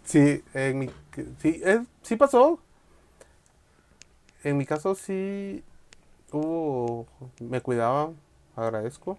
Sí, 0.05 0.43
en 0.53 0.79
mi, 0.79 0.89
que- 1.11 1.25
sí, 1.41 1.61
eh, 1.63 1.83
sí 2.01 2.15
pasó. 2.15 2.59
En 4.43 4.57
mi 4.57 4.65
caso 4.65 4.95
sí 4.95 5.63
hubo, 6.31 7.07
me 7.39 7.61
cuidaban, 7.61 8.15
agradezco, 8.55 9.17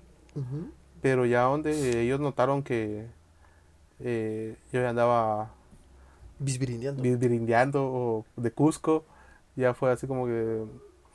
pero 1.03 1.27
ya 1.27 1.43
donde 1.43 2.03
ellos 2.03 2.21
notaron 2.21 2.63
que 2.63 3.07
eh, 4.01 4.57
yo 4.73 4.81
ya 4.81 4.91
andaba 4.91 5.51
Bisbirindeando. 6.39 7.03
virindeando 7.03 7.85
o 7.85 8.25
de 8.37 8.51
Cusco, 8.51 9.05
ya 9.57 9.75
fue 9.75 9.91
así 9.93 10.07
como 10.07 10.27
que 10.27 10.65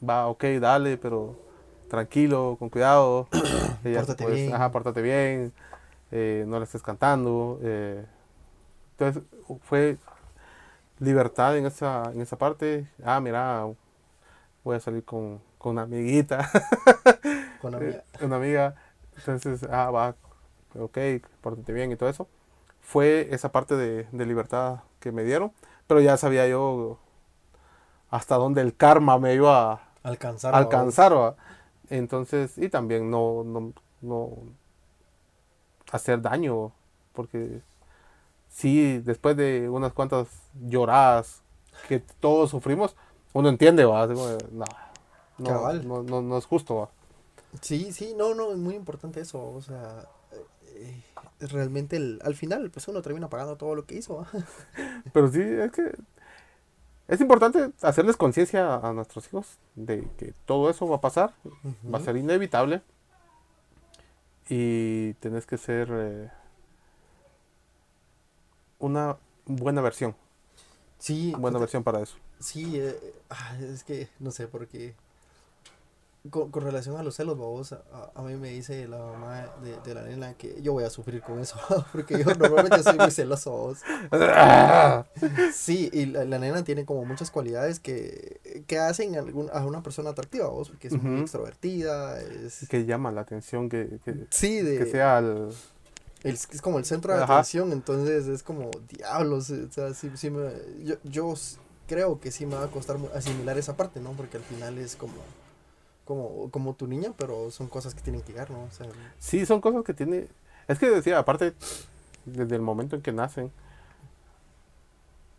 va, 0.08 0.28
ok, 0.28 0.44
dale, 0.60 0.98
pero 0.98 1.36
tranquilo, 1.90 2.58
con 2.60 2.70
cuidado. 2.70 3.28
Ella, 3.84 4.00
Pórtate 4.02 4.24
pues, 4.24 4.36
bien. 4.36 4.54
Ajá, 4.54 4.72
pórtate 4.72 5.02
bien, 5.02 5.54
eh, 6.12 6.44
no 6.48 6.60
le 6.60 6.66
estés 6.66 6.84
cantando. 6.84 7.60
eh. 7.64 8.06
Entonces 8.92 9.24
fue 9.64 9.98
libertad 11.00 11.58
en 11.58 11.66
esa, 11.66 12.12
en 12.14 12.22
esa 12.22 12.38
parte. 12.38 12.88
Ah, 13.04 13.20
mira, 13.20 13.66
voy 14.66 14.76
a 14.76 14.80
salir 14.82 15.06
con, 15.06 15.40
con 15.58 15.74
una 15.74 15.84
amiguita, 15.84 16.50
Con 17.62 17.72
la 17.72 17.78
eh, 17.80 17.82
mía. 17.82 18.04
una 18.22 18.36
amiga. 18.36 18.76
Entonces, 19.16 19.64
ah, 19.72 19.92
va, 19.92 20.16
ok, 20.78 20.98
pórtate 21.42 21.72
bien 21.72 21.92
y 21.92 21.96
todo 21.96 22.10
eso. 22.10 22.28
Fue 22.82 23.30
esa 23.32 23.52
parte 23.52 23.76
de, 23.76 24.08
de 24.12 24.26
libertad 24.26 24.80
que 25.00 25.12
me 25.14 25.24
dieron, 25.24 25.54
pero 25.88 26.02
ya 26.02 26.18
sabía 26.18 26.48
yo 26.48 27.00
hasta 28.10 28.36
dónde 28.36 28.62
el 28.62 28.76
karma 28.76 29.18
me 29.20 29.34
iba 29.36 29.72
a 29.74 29.82
Alcanzar. 30.04 30.54
a- 30.54 30.58
alcanzar. 30.58 31.16
¿va? 31.16 31.36
Entonces, 31.90 32.58
y 32.58 32.70
también 32.70 33.10
no, 33.10 33.44
no, 33.44 33.74
no 34.02 34.32
hacer 35.92 36.22
daño, 36.22 36.72
porque 37.14 37.62
sí, 38.50 39.00
después 39.00 39.38
de 39.38 39.70
unas 39.70 39.94
cuantas 39.94 40.28
lloradas 40.68 41.42
que 41.88 42.00
todos 42.00 42.50
sufrimos, 42.50 42.96
uno 43.36 43.50
entiende, 43.50 43.86
va, 43.86 44.08
no, 44.08 44.16
no, 45.38 45.72
no, 45.84 46.04
no, 46.04 46.22
no 46.22 46.38
es 46.38 46.46
justo, 46.46 46.76
va. 46.78 46.90
Sí, 47.62 47.92
sí, 47.92 48.14
no, 48.18 48.34
no, 48.34 48.52
es 48.52 48.58
muy 48.58 48.76
importante 48.76 49.20
eso, 49.22 49.42
o 49.54 49.62
sea, 49.62 50.06
eh, 50.76 51.04
realmente 51.40 51.98
el- 51.98 52.20
al 52.24 52.36
final, 52.36 52.70
pues 52.72 52.88
uno 52.88 53.02
termina 53.02 53.30
pagando 53.30 53.56
todo 53.58 53.76
lo 53.76 53.86
que 53.86 53.96
hizo, 53.96 54.18
¿va? 54.18 54.28
Pero 55.14 55.30
sí, 55.32 55.42
es 55.42 55.72
que 55.72 55.92
es 57.08 57.22
importante 57.22 57.72
hacerles 57.82 58.18
conciencia 58.18 58.76
a 58.76 58.94
nuestros 58.94 59.28
hijos 59.28 59.58
de 59.76 60.08
que 60.18 60.34
todo 60.46 60.70
eso 60.70 60.88
va 60.88 60.96
a 60.98 61.02
pasar, 61.02 61.34
va 61.94 61.98
a 62.00 62.02
ser 62.02 62.18
inevitable 62.18 62.82
y 64.50 65.14
tenés 65.16 65.46
que 65.46 65.58
ser 65.58 65.90
eh, 65.92 66.30
una 68.80 69.18
buena 69.46 69.82
versión, 69.82 70.16
Sí, 70.98 71.34
buena 71.38 71.60
versión 71.60 71.84
para 71.84 72.02
eso. 72.02 72.16
Sí, 72.40 72.80
eh, 72.80 72.96
ah, 73.30 73.58
es 73.60 73.84
que 73.84 74.10
no 74.20 74.32
sé 74.32 74.48
por 74.48 74.68
qué. 74.68 74.94
Con, 76.32 76.50
con 76.50 76.64
relación 76.64 76.98
a 76.98 77.04
los 77.04 77.16
celos, 77.16 77.38
babos, 77.38 77.72
a, 77.74 77.84
a 78.16 78.22
mí 78.24 78.34
me 78.34 78.50
dice 78.50 78.88
la 78.88 78.98
mamá 78.98 79.48
de, 79.64 79.78
de 79.86 79.94
la 79.94 80.02
nena 80.02 80.34
que 80.34 80.60
yo 80.60 80.74
voy 80.74 80.84
a 80.84 80.90
sufrir 80.90 81.22
con 81.22 81.40
eso, 81.40 81.56
porque 81.92 82.18
yo 82.18 82.34
normalmente 82.34 82.82
soy 82.82 82.98
muy 82.98 83.12
celoso, 83.12 83.52
babos. 83.52 83.78
Sí, 85.54 85.88
y 85.94 86.08
la, 86.08 86.26
la 86.26 86.40
nena 86.40 86.64
tiene 86.64 86.84
como 86.84 87.06
muchas 87.06 87.30
cualidades 87.30 87.80
que, 87.80 88.64
que 88.66 88.80
hacen 88.80 89.16
algún, 89.16 89.52
a 89.54 89.64
una 89.68 89.84
persona 89.84 90.10
atractiva, 90.10 90.48
vos, 90.48 90.70
porque 90.70 90.88
es 90.88 90.94
muy 91.00 91.22
extrovertida, 91.22 92.20
es... 92.20 92.68
que 92.70 92.86
llama 92.86 93.12
la 93.12 93.22
atención 93.22 93.70
que, 93.70 94.00
que, 94.04 94.26
Sí, 94.32 94.62
de... 94.62 94.80
que 94.80 94.86
sea 94.88 95.20
el... 95.20 95.50
el- 96.24 96.34
es 96.34 96.60
como 96.62 96.80
el 96.80 96.86
centro 96.86 97.16
de 97.16 97.22
Ajá. 97.22 97.36
atención, 97.36 97.72
entonces 97.72 98.26
es 98.26 98.42
como 98.42 98.72
diablos, 98.90 99.52
o 99.52 99.72
sea, 99.72 99.94
sí, 99.94 100.10
sí 100.16 100.32
me, 100.32 100.50
yo, 100.84 100.96
yo 101.04 101.36
creo 101.88 102.20
que 102.20 102.32
sí 102.32 102.46
me 102.46 102.56
va 102.56 102.66
a 102.66 102.72
costar 102.72 102.98
asimilar 103.14 103.58
esa 103.58 103.78
parte, 103.78 104.00
¿no? 104.00 104.12
Porque 104.12 104.38
al 104.38 104.44
final 104.44 104.78
es 104.78 104.96
como, 104.96 105.14
como, 106.06 106.50
como 106.52 106.74
tu 106.74 106.88
niña, 106.88 107.14
pero 107.18 107.52
son 107.52 107.68
cosas 107.68 107.96
que 107.96 108.02
tienen 108.02 108.22
que 108.22 108.34
llegar, 108.34 108.52
¿no? 108.52 108.64
O 108.64 108.72
sea, 108.72 108.88
Sí, 109.20 109.46
son 109.46 109.62
cosas 109.62 109.84
que 109.84 109.94
tiene... 109.94 110.28
Es 110.68 110.80
que 110.80 110.90
decía, 110.90 111.20
aparte, 111.20 111.54
desde 112.26 112.56
el 112.56 112.62
momento 112.62 112.96
en 112.96 113.02
que 113.02 113.12
nacen, 113.12 113.52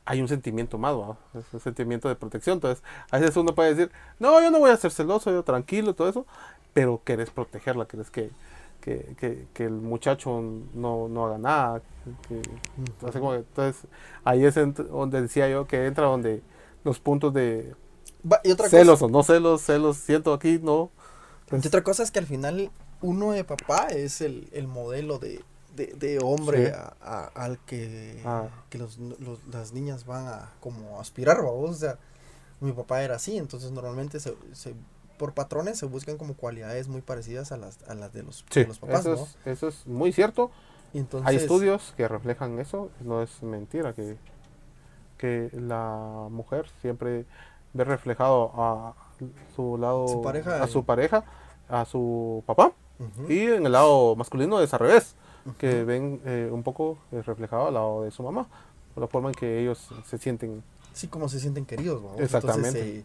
hay 0.04 0.20
un 0.20 0.28
sentimiento 0.28 0.78
más. 0.78 0.94
Es 1.34 1.44
un 1.52 1.60
sentimiento 1.60 2.08
de 2.08 2.14
protección. 2.14 2.54
Entonces, 2.54 2.82
a 3.10 3.18
veces 3.18 3.36
uno 3.36 3.54
puede 3.54 3.74
decir, 3.74 3.92
no, 4.18 4.40
yo 4.40 4.50
no 4.50 4.60
voy 4.60 4.70
a 4.70 4.76
ser 4.76 4.92
celoso, 4.92 5.30
yo 5.32 5.42
tranquilo, 5.42 5.94
todo 5.94 6.08
eso, 6.08 6.26
pero 6.72 7.02
querés 7.04 7.30
protegerla, 7.30 7.86
querés 7.86 8.10
que, 8.10 8.30
que, 8.86 9.16
que, 9.18 9.48
que 9.52 9.64
el 9.64 9.72
muchacho 9.72 10.40
no, 10.72 11.08
no 11.08 11.26
haga 11.26 11.38
nada. 11.38 11.82
que- 12.28 12.40
así 13.04 13.18
como 13.18 13.34
entonces, 13.34 13.82
ahí 14.24 14.44
es 14.44 14.54
donde 14.54 15.20
decía 15.22 15.48
yo 15.48 15.66
que 15.66 15.86
entra 15.86 16.06
donde 16.06 16.40
los 16.84 17.00
puntos 17.00 17.34
de 17.34 17.74
y 18.44 18.52
otra 18.52 18.68
celos 18.68 19.00
cosa, 19.00 19.04
o 19.06 19.08
no 19.08 19.24
celos, 19.24 19.60
celos, 19.62 19.96
siento 19.96 20.32
aquí, 20.32 20.60
no. 20.62 20.90
y 21.50 21.66
otra 21.66 21.82
cosa 21.82 22.04
es 22.04 22.12
que 22.12 22.20
al 22.20 22.26
final 22.26 22.70
uno 23.02 23.32
de 23.32 23.42
papá 23.42 23.88
es 23.88 24.20
el, 24.20 24.48
el 24.52 24.68
modelo 24.68 25.18
de, 25.18 25.42
de, 25.74 25.86
de 25.94 26.20
hombre 26.22 26.66
Sí. 26.68 26.72
a- 26.72 26.94
a- 27.02 27.26
al 27.34 27.58
que, 27.66 28.22
Ah. 28.24 28.48
que 28.70 28.78
los, 28.78 28.98
los- 28.98 29.44
las 29.52 29.72
niñas 29.72 30.06
van 30.06 30.28
a 30.28 30.52
como 30.60 31.00
aspirar, 31.00 31.38
vamos, 31.38 31.70
o 31.70 31.74
sea, 31.74 31.98
mi 32.60 32.70
papá 32.72 33.02
era 33.02 33.16
así, 33.16 33.36
entonces 33.36 33.72
normalmente 33.72 34.20
se, 34.20 34.34
se- 34.52 34.74
por 35.16 35.34
patrones 35.34 35.78
se 35.78 35.86
buscan 35.86 36.16
como 36.16 36.34
cualidades 36.34 36.88
muy 36.88 37.00
parecidas 37.00 37.52
a 37.52 37.56
las, 37.56 37.82
a 37.88 37.94
las 37.94 38.12
de 38.12 38.22
los, 38.22 38.44
Sí, 38.50 38.60
de 38.60 38.68
los 38.68 38.78
papás, 38.78 39.00
eso, 39.00 39.10
¿no? 39.16 39.22
es, 39.22 39.36
eso 39.46 39.68
es 39.68 39.86
muy 39.86 40.12
cierto. 40.12 40.50
Y 40.92 40.98
entonces, 40.98 41.28
Hay 41.28 41.36
estudios 41.36 41.92
que 41.96 42.08
reflejan 42.08 42.58
eso, 42.58 42.90
no 43.00 43.22
es 43.22 43.42
mentira, 43.42 43.92
que, 43.92 44.16
que 45.18 45.50
la 45.52 46.28
mujer 46.30 46.66
siempre 46.80 47.26
ve 47.72 47.84
reflejado 47.84 48.52
a 48.54 48.94
su 49.54 49.76
lado, 49.78 50.08
Su 50.08 50.22
pareja 50.22 50.62
a 50.62 50.66
su 50.66 50.84
pareja, 50.84 51.24
a 51.68 51.84
su 51.84 52.42
papá, 52.46 52.72
y 53.28 53.40
en 53.40 53.66
el 53.66 53.72
lado 53.72 54.16
masculino 54.16 54.60
es 54.60 54.72
al 54.72 54.80
revés, 54.80 55.14
que 55.58 55.84
ven 55.84 56.20
eh, 56.24 56.48
un 56.50 56.62
poco 56.62 56.98
eh, 57.12 57.22
reflejado 57.22 57.68
al 57.68 57.74
lado 57.74 58.02
de 58.02 58.10
su 58.10 58.22
mamá, 58.22 58.46
por 58.94 59.02
la 59.02 59.08
forma 59.08 59.28
en 59.28 59.34
que 59.34 59.60
ellos 59.60 59.88
se 60.06 60.18
sienten. 60.18 60.62
Sí, 60.92 61.08
como 61.08 61.28
se 61.28 61.38
sienten 61.40 61.66
queridos. 61.66 62.02
Exactamente. 62.18 62.68
Entonces, 62.68 63.04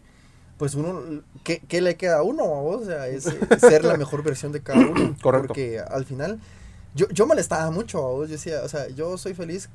pues 0.62 0.76
uno, 0.76 1.02
¿qué, 1.42 1.58
qué 1.66 1.80
le 1.80 1.96
queda 1.96 2.18
a 2.18 2.22
uno? 2.22 2.44
O 2.44 2.84
sea, 2.84 3.08
es 3.08 3.26
eh, 3.26 3.36
ser 3.58 3.84
la 3.84 3.96
mejor 4.04 4.22
versión 4.22 4.52
de 4.52 4.62
cada 4.62 4.78
uno. 4.78 5.16
Correcto. 5.20 5.48
Porque 5.48 5.80
al 5.80 6.04
final, 6.04 6.38
yo, 6.94 7.08
yo 7.08 7.26
molestaba 7.26 7.68
mucho, 7.72 8.00
vos, 8.00 8.28
yo 8.28 8.34
decía, 8.34 8.60
o 8.62 8.68
sea, 8.68 8.86
yo 8.90 9.18
soy 9.18 9.34
feliz 9.34 9.68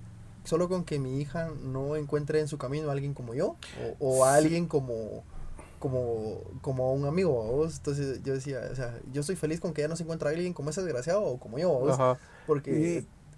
solo 0.45 0.69
con 0.69 0.85
que 0.85 0.97
mi 0.97 1.19
hija 1.19 1.49
no 1.61 1.97
encuentre 1.97 2.39
en 2.39 2.47
su 2.47 2.57
camino 2.57 2.87
a 2.87 2.93
alguien 2.93 3.13
como 3.13 3.33
yo, 3.33 3.57
o, 3.99 4.19
o 4.19 4.23
a 4.23 4.35
alguien 4.35 4.65
como, 4.65 5.25
como, 5.77 6.39
como 6.61 6.93
un 6.93 7.05
amigo, 7.05 7.33
vos. 7.33 7.75
Entonces 7.79 8.23
yo 8.23 8.33
decía, 8.33 8.61
o 8.71 8.75
sea, 8.75 8.97
yo 9.11 9.23
soy 9.23 9.35
feliz 9.35 9.59
con 9.59 9.73
que 9.73 9.81
ella 9.81 9.89
no 9.89 9.97
se 9.97 10.03
encuentre 10.03 10.29
a 10.29 10.31
alguien 10.31 10.53
como 10.53 10.69
ese 10.69 10.81
desgraciado 10.83 11.21
o 11.21 11.37
como 11.37 11.59
yo, 11.59 11.69
vos. 11.69 11.95
Ajá. 11.95 12.17
Porque, 12.45 12.71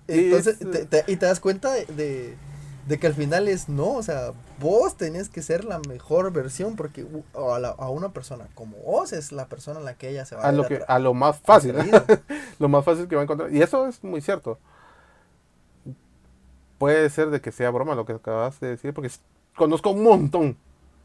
Y- 0.07 0.19
entonces, 0.27 0.57
y 0.61 0.65
es- 0.65 0.71
te, 0.71 0.85
te- 0.85 1.11
y 1.11 1.15
te 1.15 1.25
das 1.25 1.39
cuenta 1.39 1.73
de, 1.73 1.85
de, 1.87 2.35
de 2.89 2.97
que 2.99 3.05
al 3.07 3.13
final 3.13 3.47
es 3.47 3.69
no, 3.69 3.93
o 3.93 4.01
sea, 4.03 4.33
vos 4.59 4.95
tenés 4.97 5.29
que 5.29 5.43
ser 5.43 5.63
la 5.63 5.77
mejor 5.87 6.33
versión 6.33 6.75
porque 6.75 7.05
a, 7.35 7.59
la- 7.59 7.69
a 7.69 7.89
una 7.91 8.09
persona 8.09 8.47
como 8.55 8.77
vos 8.77 9.13
es 9.13 9.31
la 9.31 9.45
persona 9.47 9.79
en 9.79 9.85
la 9.85 9.93
que 9.93 10.09
ella 10.09 10.25
se 10.25 10.35
va 10.35 10.41
A 10.41 10.51
lo, 10.51 10.65
que, 10.67 10.79
atra- 10.79 10.85
a 10.87 10.97
lo 10.97 11.13
más 11.13 11.37
fácil. 11.37 11.75
lo 12.59 12.67
más 12.67 12.83
fácil 12.83 13.07
que 13.07 13.15
va 13.15 13.21
a 13.21 13.25
encontrar. 13.25 13.53
Y 13.53 13.61
eso 13.61 13.87
es 13.87 14.03
muy 14.03 14.21
cierto. 14.21 14.57
Puede 16.79 17.09
ser 17.09 17.29
de 17.29 17.41
que 17.41 17.51
sea 17.51 17.69
broma 17.71 17.93
lo 17.93 18.05
que 18.05 18.13
acabas 18.13 18.59
de 18.59 18.69
decir, 18.69 18.93
porque 18.93 19.11
conozco 19.55 19.91
un 19.91 20.03
montón 20.03 20.57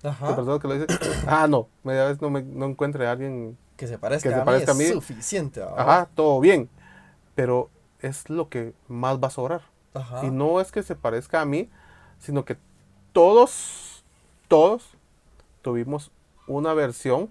de 0.03 0.09
Ajá. 0.09 0.35
personas 0.37 0.61
que 0.61 0.68
lo 0.68 0.75
dicen. 0.79 0.99
Ah, 1.27 1.47
no, 1.49 1.68
media 1.83 2.07
vez 2.07 2.20
no, 2.23 2.31
me, 2.31 2.42
no 2.42 2.66
encuentre 2.66 3.07
a 3.07 3.12
alguien. 3.12 3.59
Que 3.77 3.87
se 3.88 3.99
parezca, 3.99 4.29
que 4.31 4.35
se 4.37 4.40
a, 4.40 4.44
parezca 4.44 4.70
a 4.73 4.75
mí 4.75 4.81
mí. 4.85 4.87
es 4.87 4.92
suficiente. 4.94 5.61
¿va? 5.61 5.75
Ajá, 5.77 6.09
todo 6.14 6.40
bien. 6.40 6.70
Pero 7.35 7.68
es 8.01 8.31
lo 8.31 8.49
que 8.49 8.73
más 8.88 9.18
va 9.18 9.29
a 9.29 9.31
sobrar. 9.31 9.62
Ajá. 9.95 10.25
Y 10.27 10.31
no 10.31 10.61
es 10.61 10.71
que 10.73 10.83
se 10.83 10.95
parezca 10.97 11.41
a 11.41 11.45
mí, 11.45 11.71
sino 12.19 12.45
que 12.45 12.57
todos, 13.13 14.05
todos 14.49 14.83
tuvimos 15.63 16.11
una 16.47 16.75
versión 16.75 17.31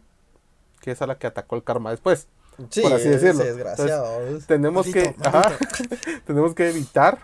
que 0.79 0.91
es 0.91 1.01
a 1.01 1.07
la 1.07 1.17
que 1.17 1.27
atacó 1.27 1.55
el 1.55 1.63
karma 1.63 1.91
después. 1.91 2.27
sí, 2.69 2.81
por 2.81 2.93
así 2.93 3.09
decirlo. 3.09 3.43
desgraciado. 3.43 4.19
tenemos 4.47 4.85
Maldito, 4.87 5.13
que, 5.21 5.27
ajá, 5.27 5.43
tenemos 6.25 6.53
que 6.55 6.69
evitar 6.69 7.19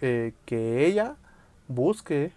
eh, 0.00 0.32
que 0.44 0.86
ella 0.86 1.16
busque 1.68 2.32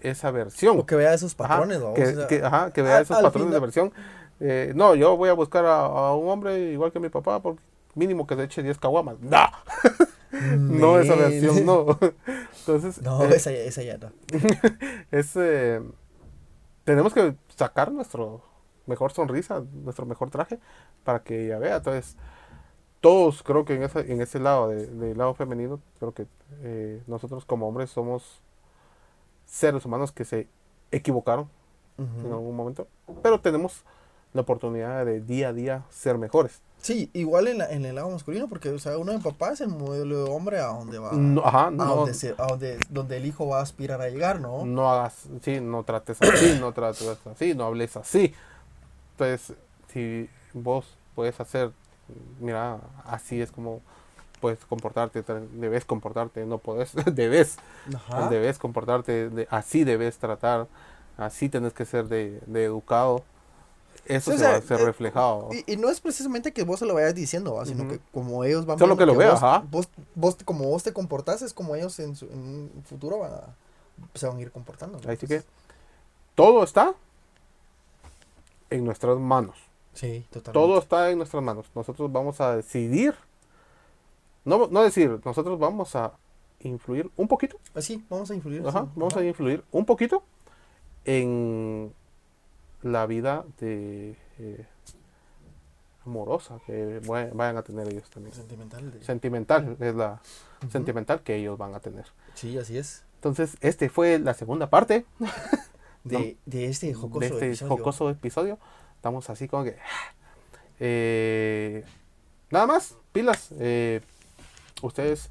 esa 0.00 0.30
versión. 0.30 0.78
O 0.78 0.86
que 0.86 0.94
vea 0.96 1.14
esos 1.14 1.34
Ajá, 1.38 1.48
patrones, 1.48 1.82
¿va? 1.82 1.94
que, 1.94 2.02
O 2.04 2.14
sea, 2.14 2.26
que- 2.26 2.42
ajá, 2.44 2.70
que 2.72 2.82
vea 2.82 2.96
al- 2.98 3.02
esos 3.02 3.18
patrones 3.20 3.52
de 3.52 3.60
versión. 3.60 3.92
Eh, 4.38 4.72
no, 4.74 4.94
yo 4.94 5.16
voy 5.16 5.30
a 5.30 5.32
buscar 5.32 5.64
a, 5.64 5.80
a 5.86 6.14
un 6.14 6.28
hombre 6.28 6.58
igual 6.72 6.92
que 6.92 7.00
mi 7.00 7.08
papá, 7.08 7.40
porque 7.40 7.60
mínimo 7.94 8.26
que 8.26 8.36
se 8.36 8.44
eche 8.44 8.62
10 8.62 8.78
caguamas. 8.78 9.16
No, 9.20 9.46
no 10.68 10.98
esa 10.98 11.16
men. 11.16 11.30
versión, 11.30 11.64
no. 11.66 11.98
Entonces, 12.60 13.00
No, 13.02 13.22
eh, 13.24 13.36
esa, 13.36 13.50
ya- 13.52 13.58
esa 13.58 13.82
ya 13.82 13.98
no. 13.98 14.10
es, 15.10 15.32
eh, 15.36 15.80
tenemos 16.84 17.12
que 17.14 17.34
sacar 17.56 17.92
nuestro 17.92 18.42
mejor 18.86 19.12
sonrisa, 19.12 19.62
nuestro 19.72 20.06
mejor 20.06 20.30
traje, 20.30 20.58
para 21.04 21.22
que 21.22 21.46
ella 21.46 21.58
vea. 21.58 21.76
Entonces, 21.76 22.16
todos 23.00 23.42
creo 23.42 23.64
que 23.64 23.74
en 23.74 23.82
ese, 23.84 24.12
en 24.12 24.20
ese 24.20 24.38
lado, 24.40 24.68
de- 24.68 24.86
del 24.86 25.18
lado 25.18 25.34
femenino, 25.34 25.80
creo 25.98 26.12
que 26.12 26.26
eh, 26.62 27.02
nosotros 27.06 27.44
como 27.44 27.68
hombres 27.68 27.90
somos 27.90 28.40
seres 29.46 29.84
humanos 29.84 30.12
que 30.12 30.24
se 30.24 30.48
equivocaron 30.90 31.48
en 31.98 32.30
algún 32.30 32.54
momento, 32.54 32.88
pero 33.22 33.40
tenemos 33.40 33.82
la 34.34 34.42
oportunidad 34.42 35.06
de 35.06 35.20
día 35.22 35.48
a 35.48 35.52
día 35.54 35.84
ser 35.88 36.18
mejores. 36.18 36.60
Sí, 36.80 37.10
igual 37.14 37.48
en, 37.48 37.58
la, 37.58 37.70
en 37.70 37.84
el 37.84 37.96
lado 37.96 38.10
masculino, 38.10 38.48
porque, 38.48 38.68
o 38.70 38.78
sea, 38.78 38.96
uno 38.96 39.12
de 39.12 39.18
papá 39.18 39.50
es 39.50 39.60
el 39.60 39.68
modelo 39.68 40.24
de 40.24 40.30
hombre 40.30 40.58
a 40.60 40.66
donde 40.66 40.98
va. 40.98 41.12
No, 41.12 41.44
ajá, 41.44 41.66
a 41.66 41.70
no, 41.70 41.84
donde, 41.96 42.14
se- 42.14 42.34
a 42.38 42.46
donde, 42.46 42.78
donde 42.90 43.16
el 43.16 43.26
hijo 43.26 43.48
va 43.48 43.58
a 43.58 43.62
aspirar 43.62 44.00
a 44.00 44.08
llegar, 44.08 44.40
¿no? 44.40 44.64
no 44.64 44.90
hagas, 44.92 45.24
sí, 45.42 45.60
no 45.60 45.82
trates 45.82 46.22
así, 46.22 46.56
no 46.60 46.72
trates 46.72 47.18
así, 47.26 47.54
no 47.54 47.64
hables 47.64 47.96
así. 47.96 48.32
Entonces, 49.12 49.56
si 49.92 50.28
vos 50.52 50.86
puedes 51.14 51.40
hacer, 51.40 51.72
mira, 52.40 52.78
así 53.04 53.40
es 53.40 53.50
como 53.50 53.80
puedes 54.40 54.64
comportarte, 54.66 55.24
debes 55.54 55.84
comportarte, 55.86 56.44
no 56.44 56.58
puedes, 56.58 56.92
debes, 57.14 57.56
Ajá. 57.94 58.28
debes 58.28 58.58
comportarte, 58.58 59.30
de, 59.30 59.48
así 59.50 59.82
debes 59.82 60.18
tratar, 60.18 60.68
así 61.16 61.48
tenés 61.48 61.72
que 61.72 61.84
ser 61.84 62.06
de, 62.06 62.40
de 62.46 62.64
educado. 62.64 63.24
Eso 64.06 64.32
Sí, 64.32 64.38
se 64.38 64.44
va 64.44 64.50
sea, 64.50 64.58
a 64.58 64.62
ser 64.62 64.80
eh, 64.80 64.84
reflejado. 64.84 65.48
Y, 65.52 65.72
y 65.72 65.76
no 65.76 65.88
es 65.90 66.00
precisamente 66.00 66.52
que 66.52 66.62
vos 66.64 66.78
se 66.78 66.86
lo 66.86 66.94
vayas 66.94 67.14
diciendo, 67.14 67.54
¿va? 67.54 67.66
sino 67.66 67.88
que 67.88 68.00
como 68.12 68.44
ellos 68.44 68.64
van 68.66 68.78
Solo 68.78 68.96
que 68.96 69.04
lo 69.06 69.14
vea, 69.16 69.32
vos, 69.32 69.42
ajá. 69.42 69.64
vos, 69.70 69.88
vos- 70.14 70.36
como 70.44 70.64
vos 70.66 70.82
te 70.82 70.92
comportas, 70.92 71.42
es 71.42 71.52
como 71.52 71.74
ellos 71.76 71.98
en, 71.98 72.14
su- 72.16 72.26
en 72.26 72.38
un 72.38 72.82
futuro 72.88 73.18
van 73.18 73.32
a, 73.32 73.54
se 74.14 74.26
van 74.28 74.36
a 74.38 74.40
ir 74.40 74.50
comportando. 74.52 74.98
¿no? 75.04 75.10
Así 75.10 75.26
que 75.26 75.42
todo 76.34 76.62
está 76.64 76.94
en 78.70 78.84
nuestras 78.84 79.18
manos. 79.18 79.56
Sí, 79.94 80.26
totalmente. 80.30 80.52
Todo 80.52 80.78
está 80.78 81.10
en 81.10 81.18
nuestras 81.18 81.42
manos. 81.42 81.66
Nosotros 81.74 82.12
vamos 82.12 82.40
a 82.40 82.56
decidir. 82.56 83.14
No, 84.44 84.68
no 84.68 84.82
decir, 84.82 85.20
nosotros 85.24 85.58
vamos 85.58 85.96
a 85.96 86.12
influir 86.60 87.10
un 87.16 87.26
poquito. 87.28 87.58
Así, 87.74 88.04
vamos 88.08 88.30
a 88.30 88.34
influir. 88.34 88.60
Ajá, 88.66 88.82
sí, 88.82 88.88
vamos 88.94 89.14
ajá. 89.14 89.20
a 89.22 89.24
influir 89.26 89.64
un 89.72 89.84
poquito 89.84 90.22
en 91.04 91.92
la 92.82 93.06
vida 93.06 93.44
de 93.60 94.16
eh, 94.38 94.66
amorosa 96.04 96.58
que 96.66 97.00
vay- 97.06 97.30
vayan 97.32 97.56
a 97.56 97.62
tener 97.62 97.88
ellos 97.88 98.08
también. 98.10 98.34
Sentimental. 98.34 98.92
de- 98.92 99.04
Sentimental 99.04 99.76
es 99.80 99.94
la 99.94 100.20
sentimental 100.70 101.20
que 101.22 101.36
ellos 101.36 101.58
van 101.58 101.74
a 101.74 101.80
tener. 101.80 102.06
Sí, 102.34 102.56
así 102.58 102.78
es. 102.78 103.04
Entonces, 103.16 103.56
este 103.60 103.88
fue 103.88 104.18
la 104.18 104.34
segunda 104.34 104.70
parte 104.70 105.04
De, 106.04 106.36
de 106.46 106.66
este 106.66 106.94
jocoso 106.94 107.18
de 107.20 107.26
este 107.26 107.46
episodio. 107.48 107.68
jocoso 107.76 108.10
episodio. 108.10 108.58
Estamos 108.94 109.28
así 109.28 109.48
como 109.48 109.64
que. 109.64 109.76
eh, 110.78 111.84
nada 112.50 112.66
más, 112.66 112.96
pilas. 113.12 113.48
eh, 113.58 114.00
ustedes 114.82 115.30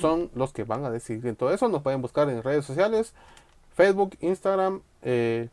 son 0.00 0.30
los 0.34 0.52
que 0.52 0.64
van 0.64 0.84
a 0.84 0.90
decidir 0.90 1.26
en 1.26 1.36
todo 1.36 1.52
eso. 1.52 1.68
Nos 1.68 1.82
pueden 1.82 2.02
buscar 2.02 2.28
en 2.28 2.42
redes 2.42 2.64
sociales: 2.64 3.12
Facebook, 3.76 4.16
Instagram, 4.20 4.80
eh, 5.02 5.48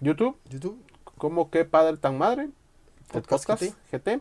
YouTube. 0.00 0.36
YouTube. 0.48 0.82
Como 1.16 1.50
que 1.50 1.64
padre 1.64 1.96
tan 1.96 2.18
madre. 2.18 2.50
Podcast 3.12 3.46
podcast 3.46 3.74
GT. 3.92 4.20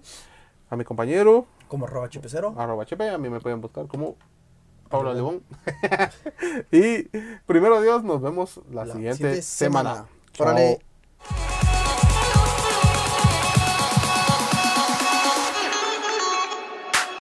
A 0.70 0.76
mi 0.76 0.84
compañero, 0.84 1.46
Como 1.68 1.86
arroba 1.86 2.10
chipecero. 2.10 2.54
arroba 2.58 2.84
HP. 2.84 3.10
A 3.10 3.18
mí 3.18 3.30
me 3.30 3.40
pueden 3.40 3.62
buscar 3.62 3.88
como 3.88 4.16
Pablo 4.90 5.12
Arroba. 5.12 5.32
León. 5.32 5.44
y 6.72 7.04
primero 7.46 7.82
Dios, 7.82 8.04
nos 8.04 8.22
vemos 8.22 8.62
la, 8.72 8.86
La 8.86 8.94
siguiente, 8.94 9.18
siguiente 9.18 9.42
semana. 9.44 9.94
semana. 10.34 10.52
Órale. 10.52 11.77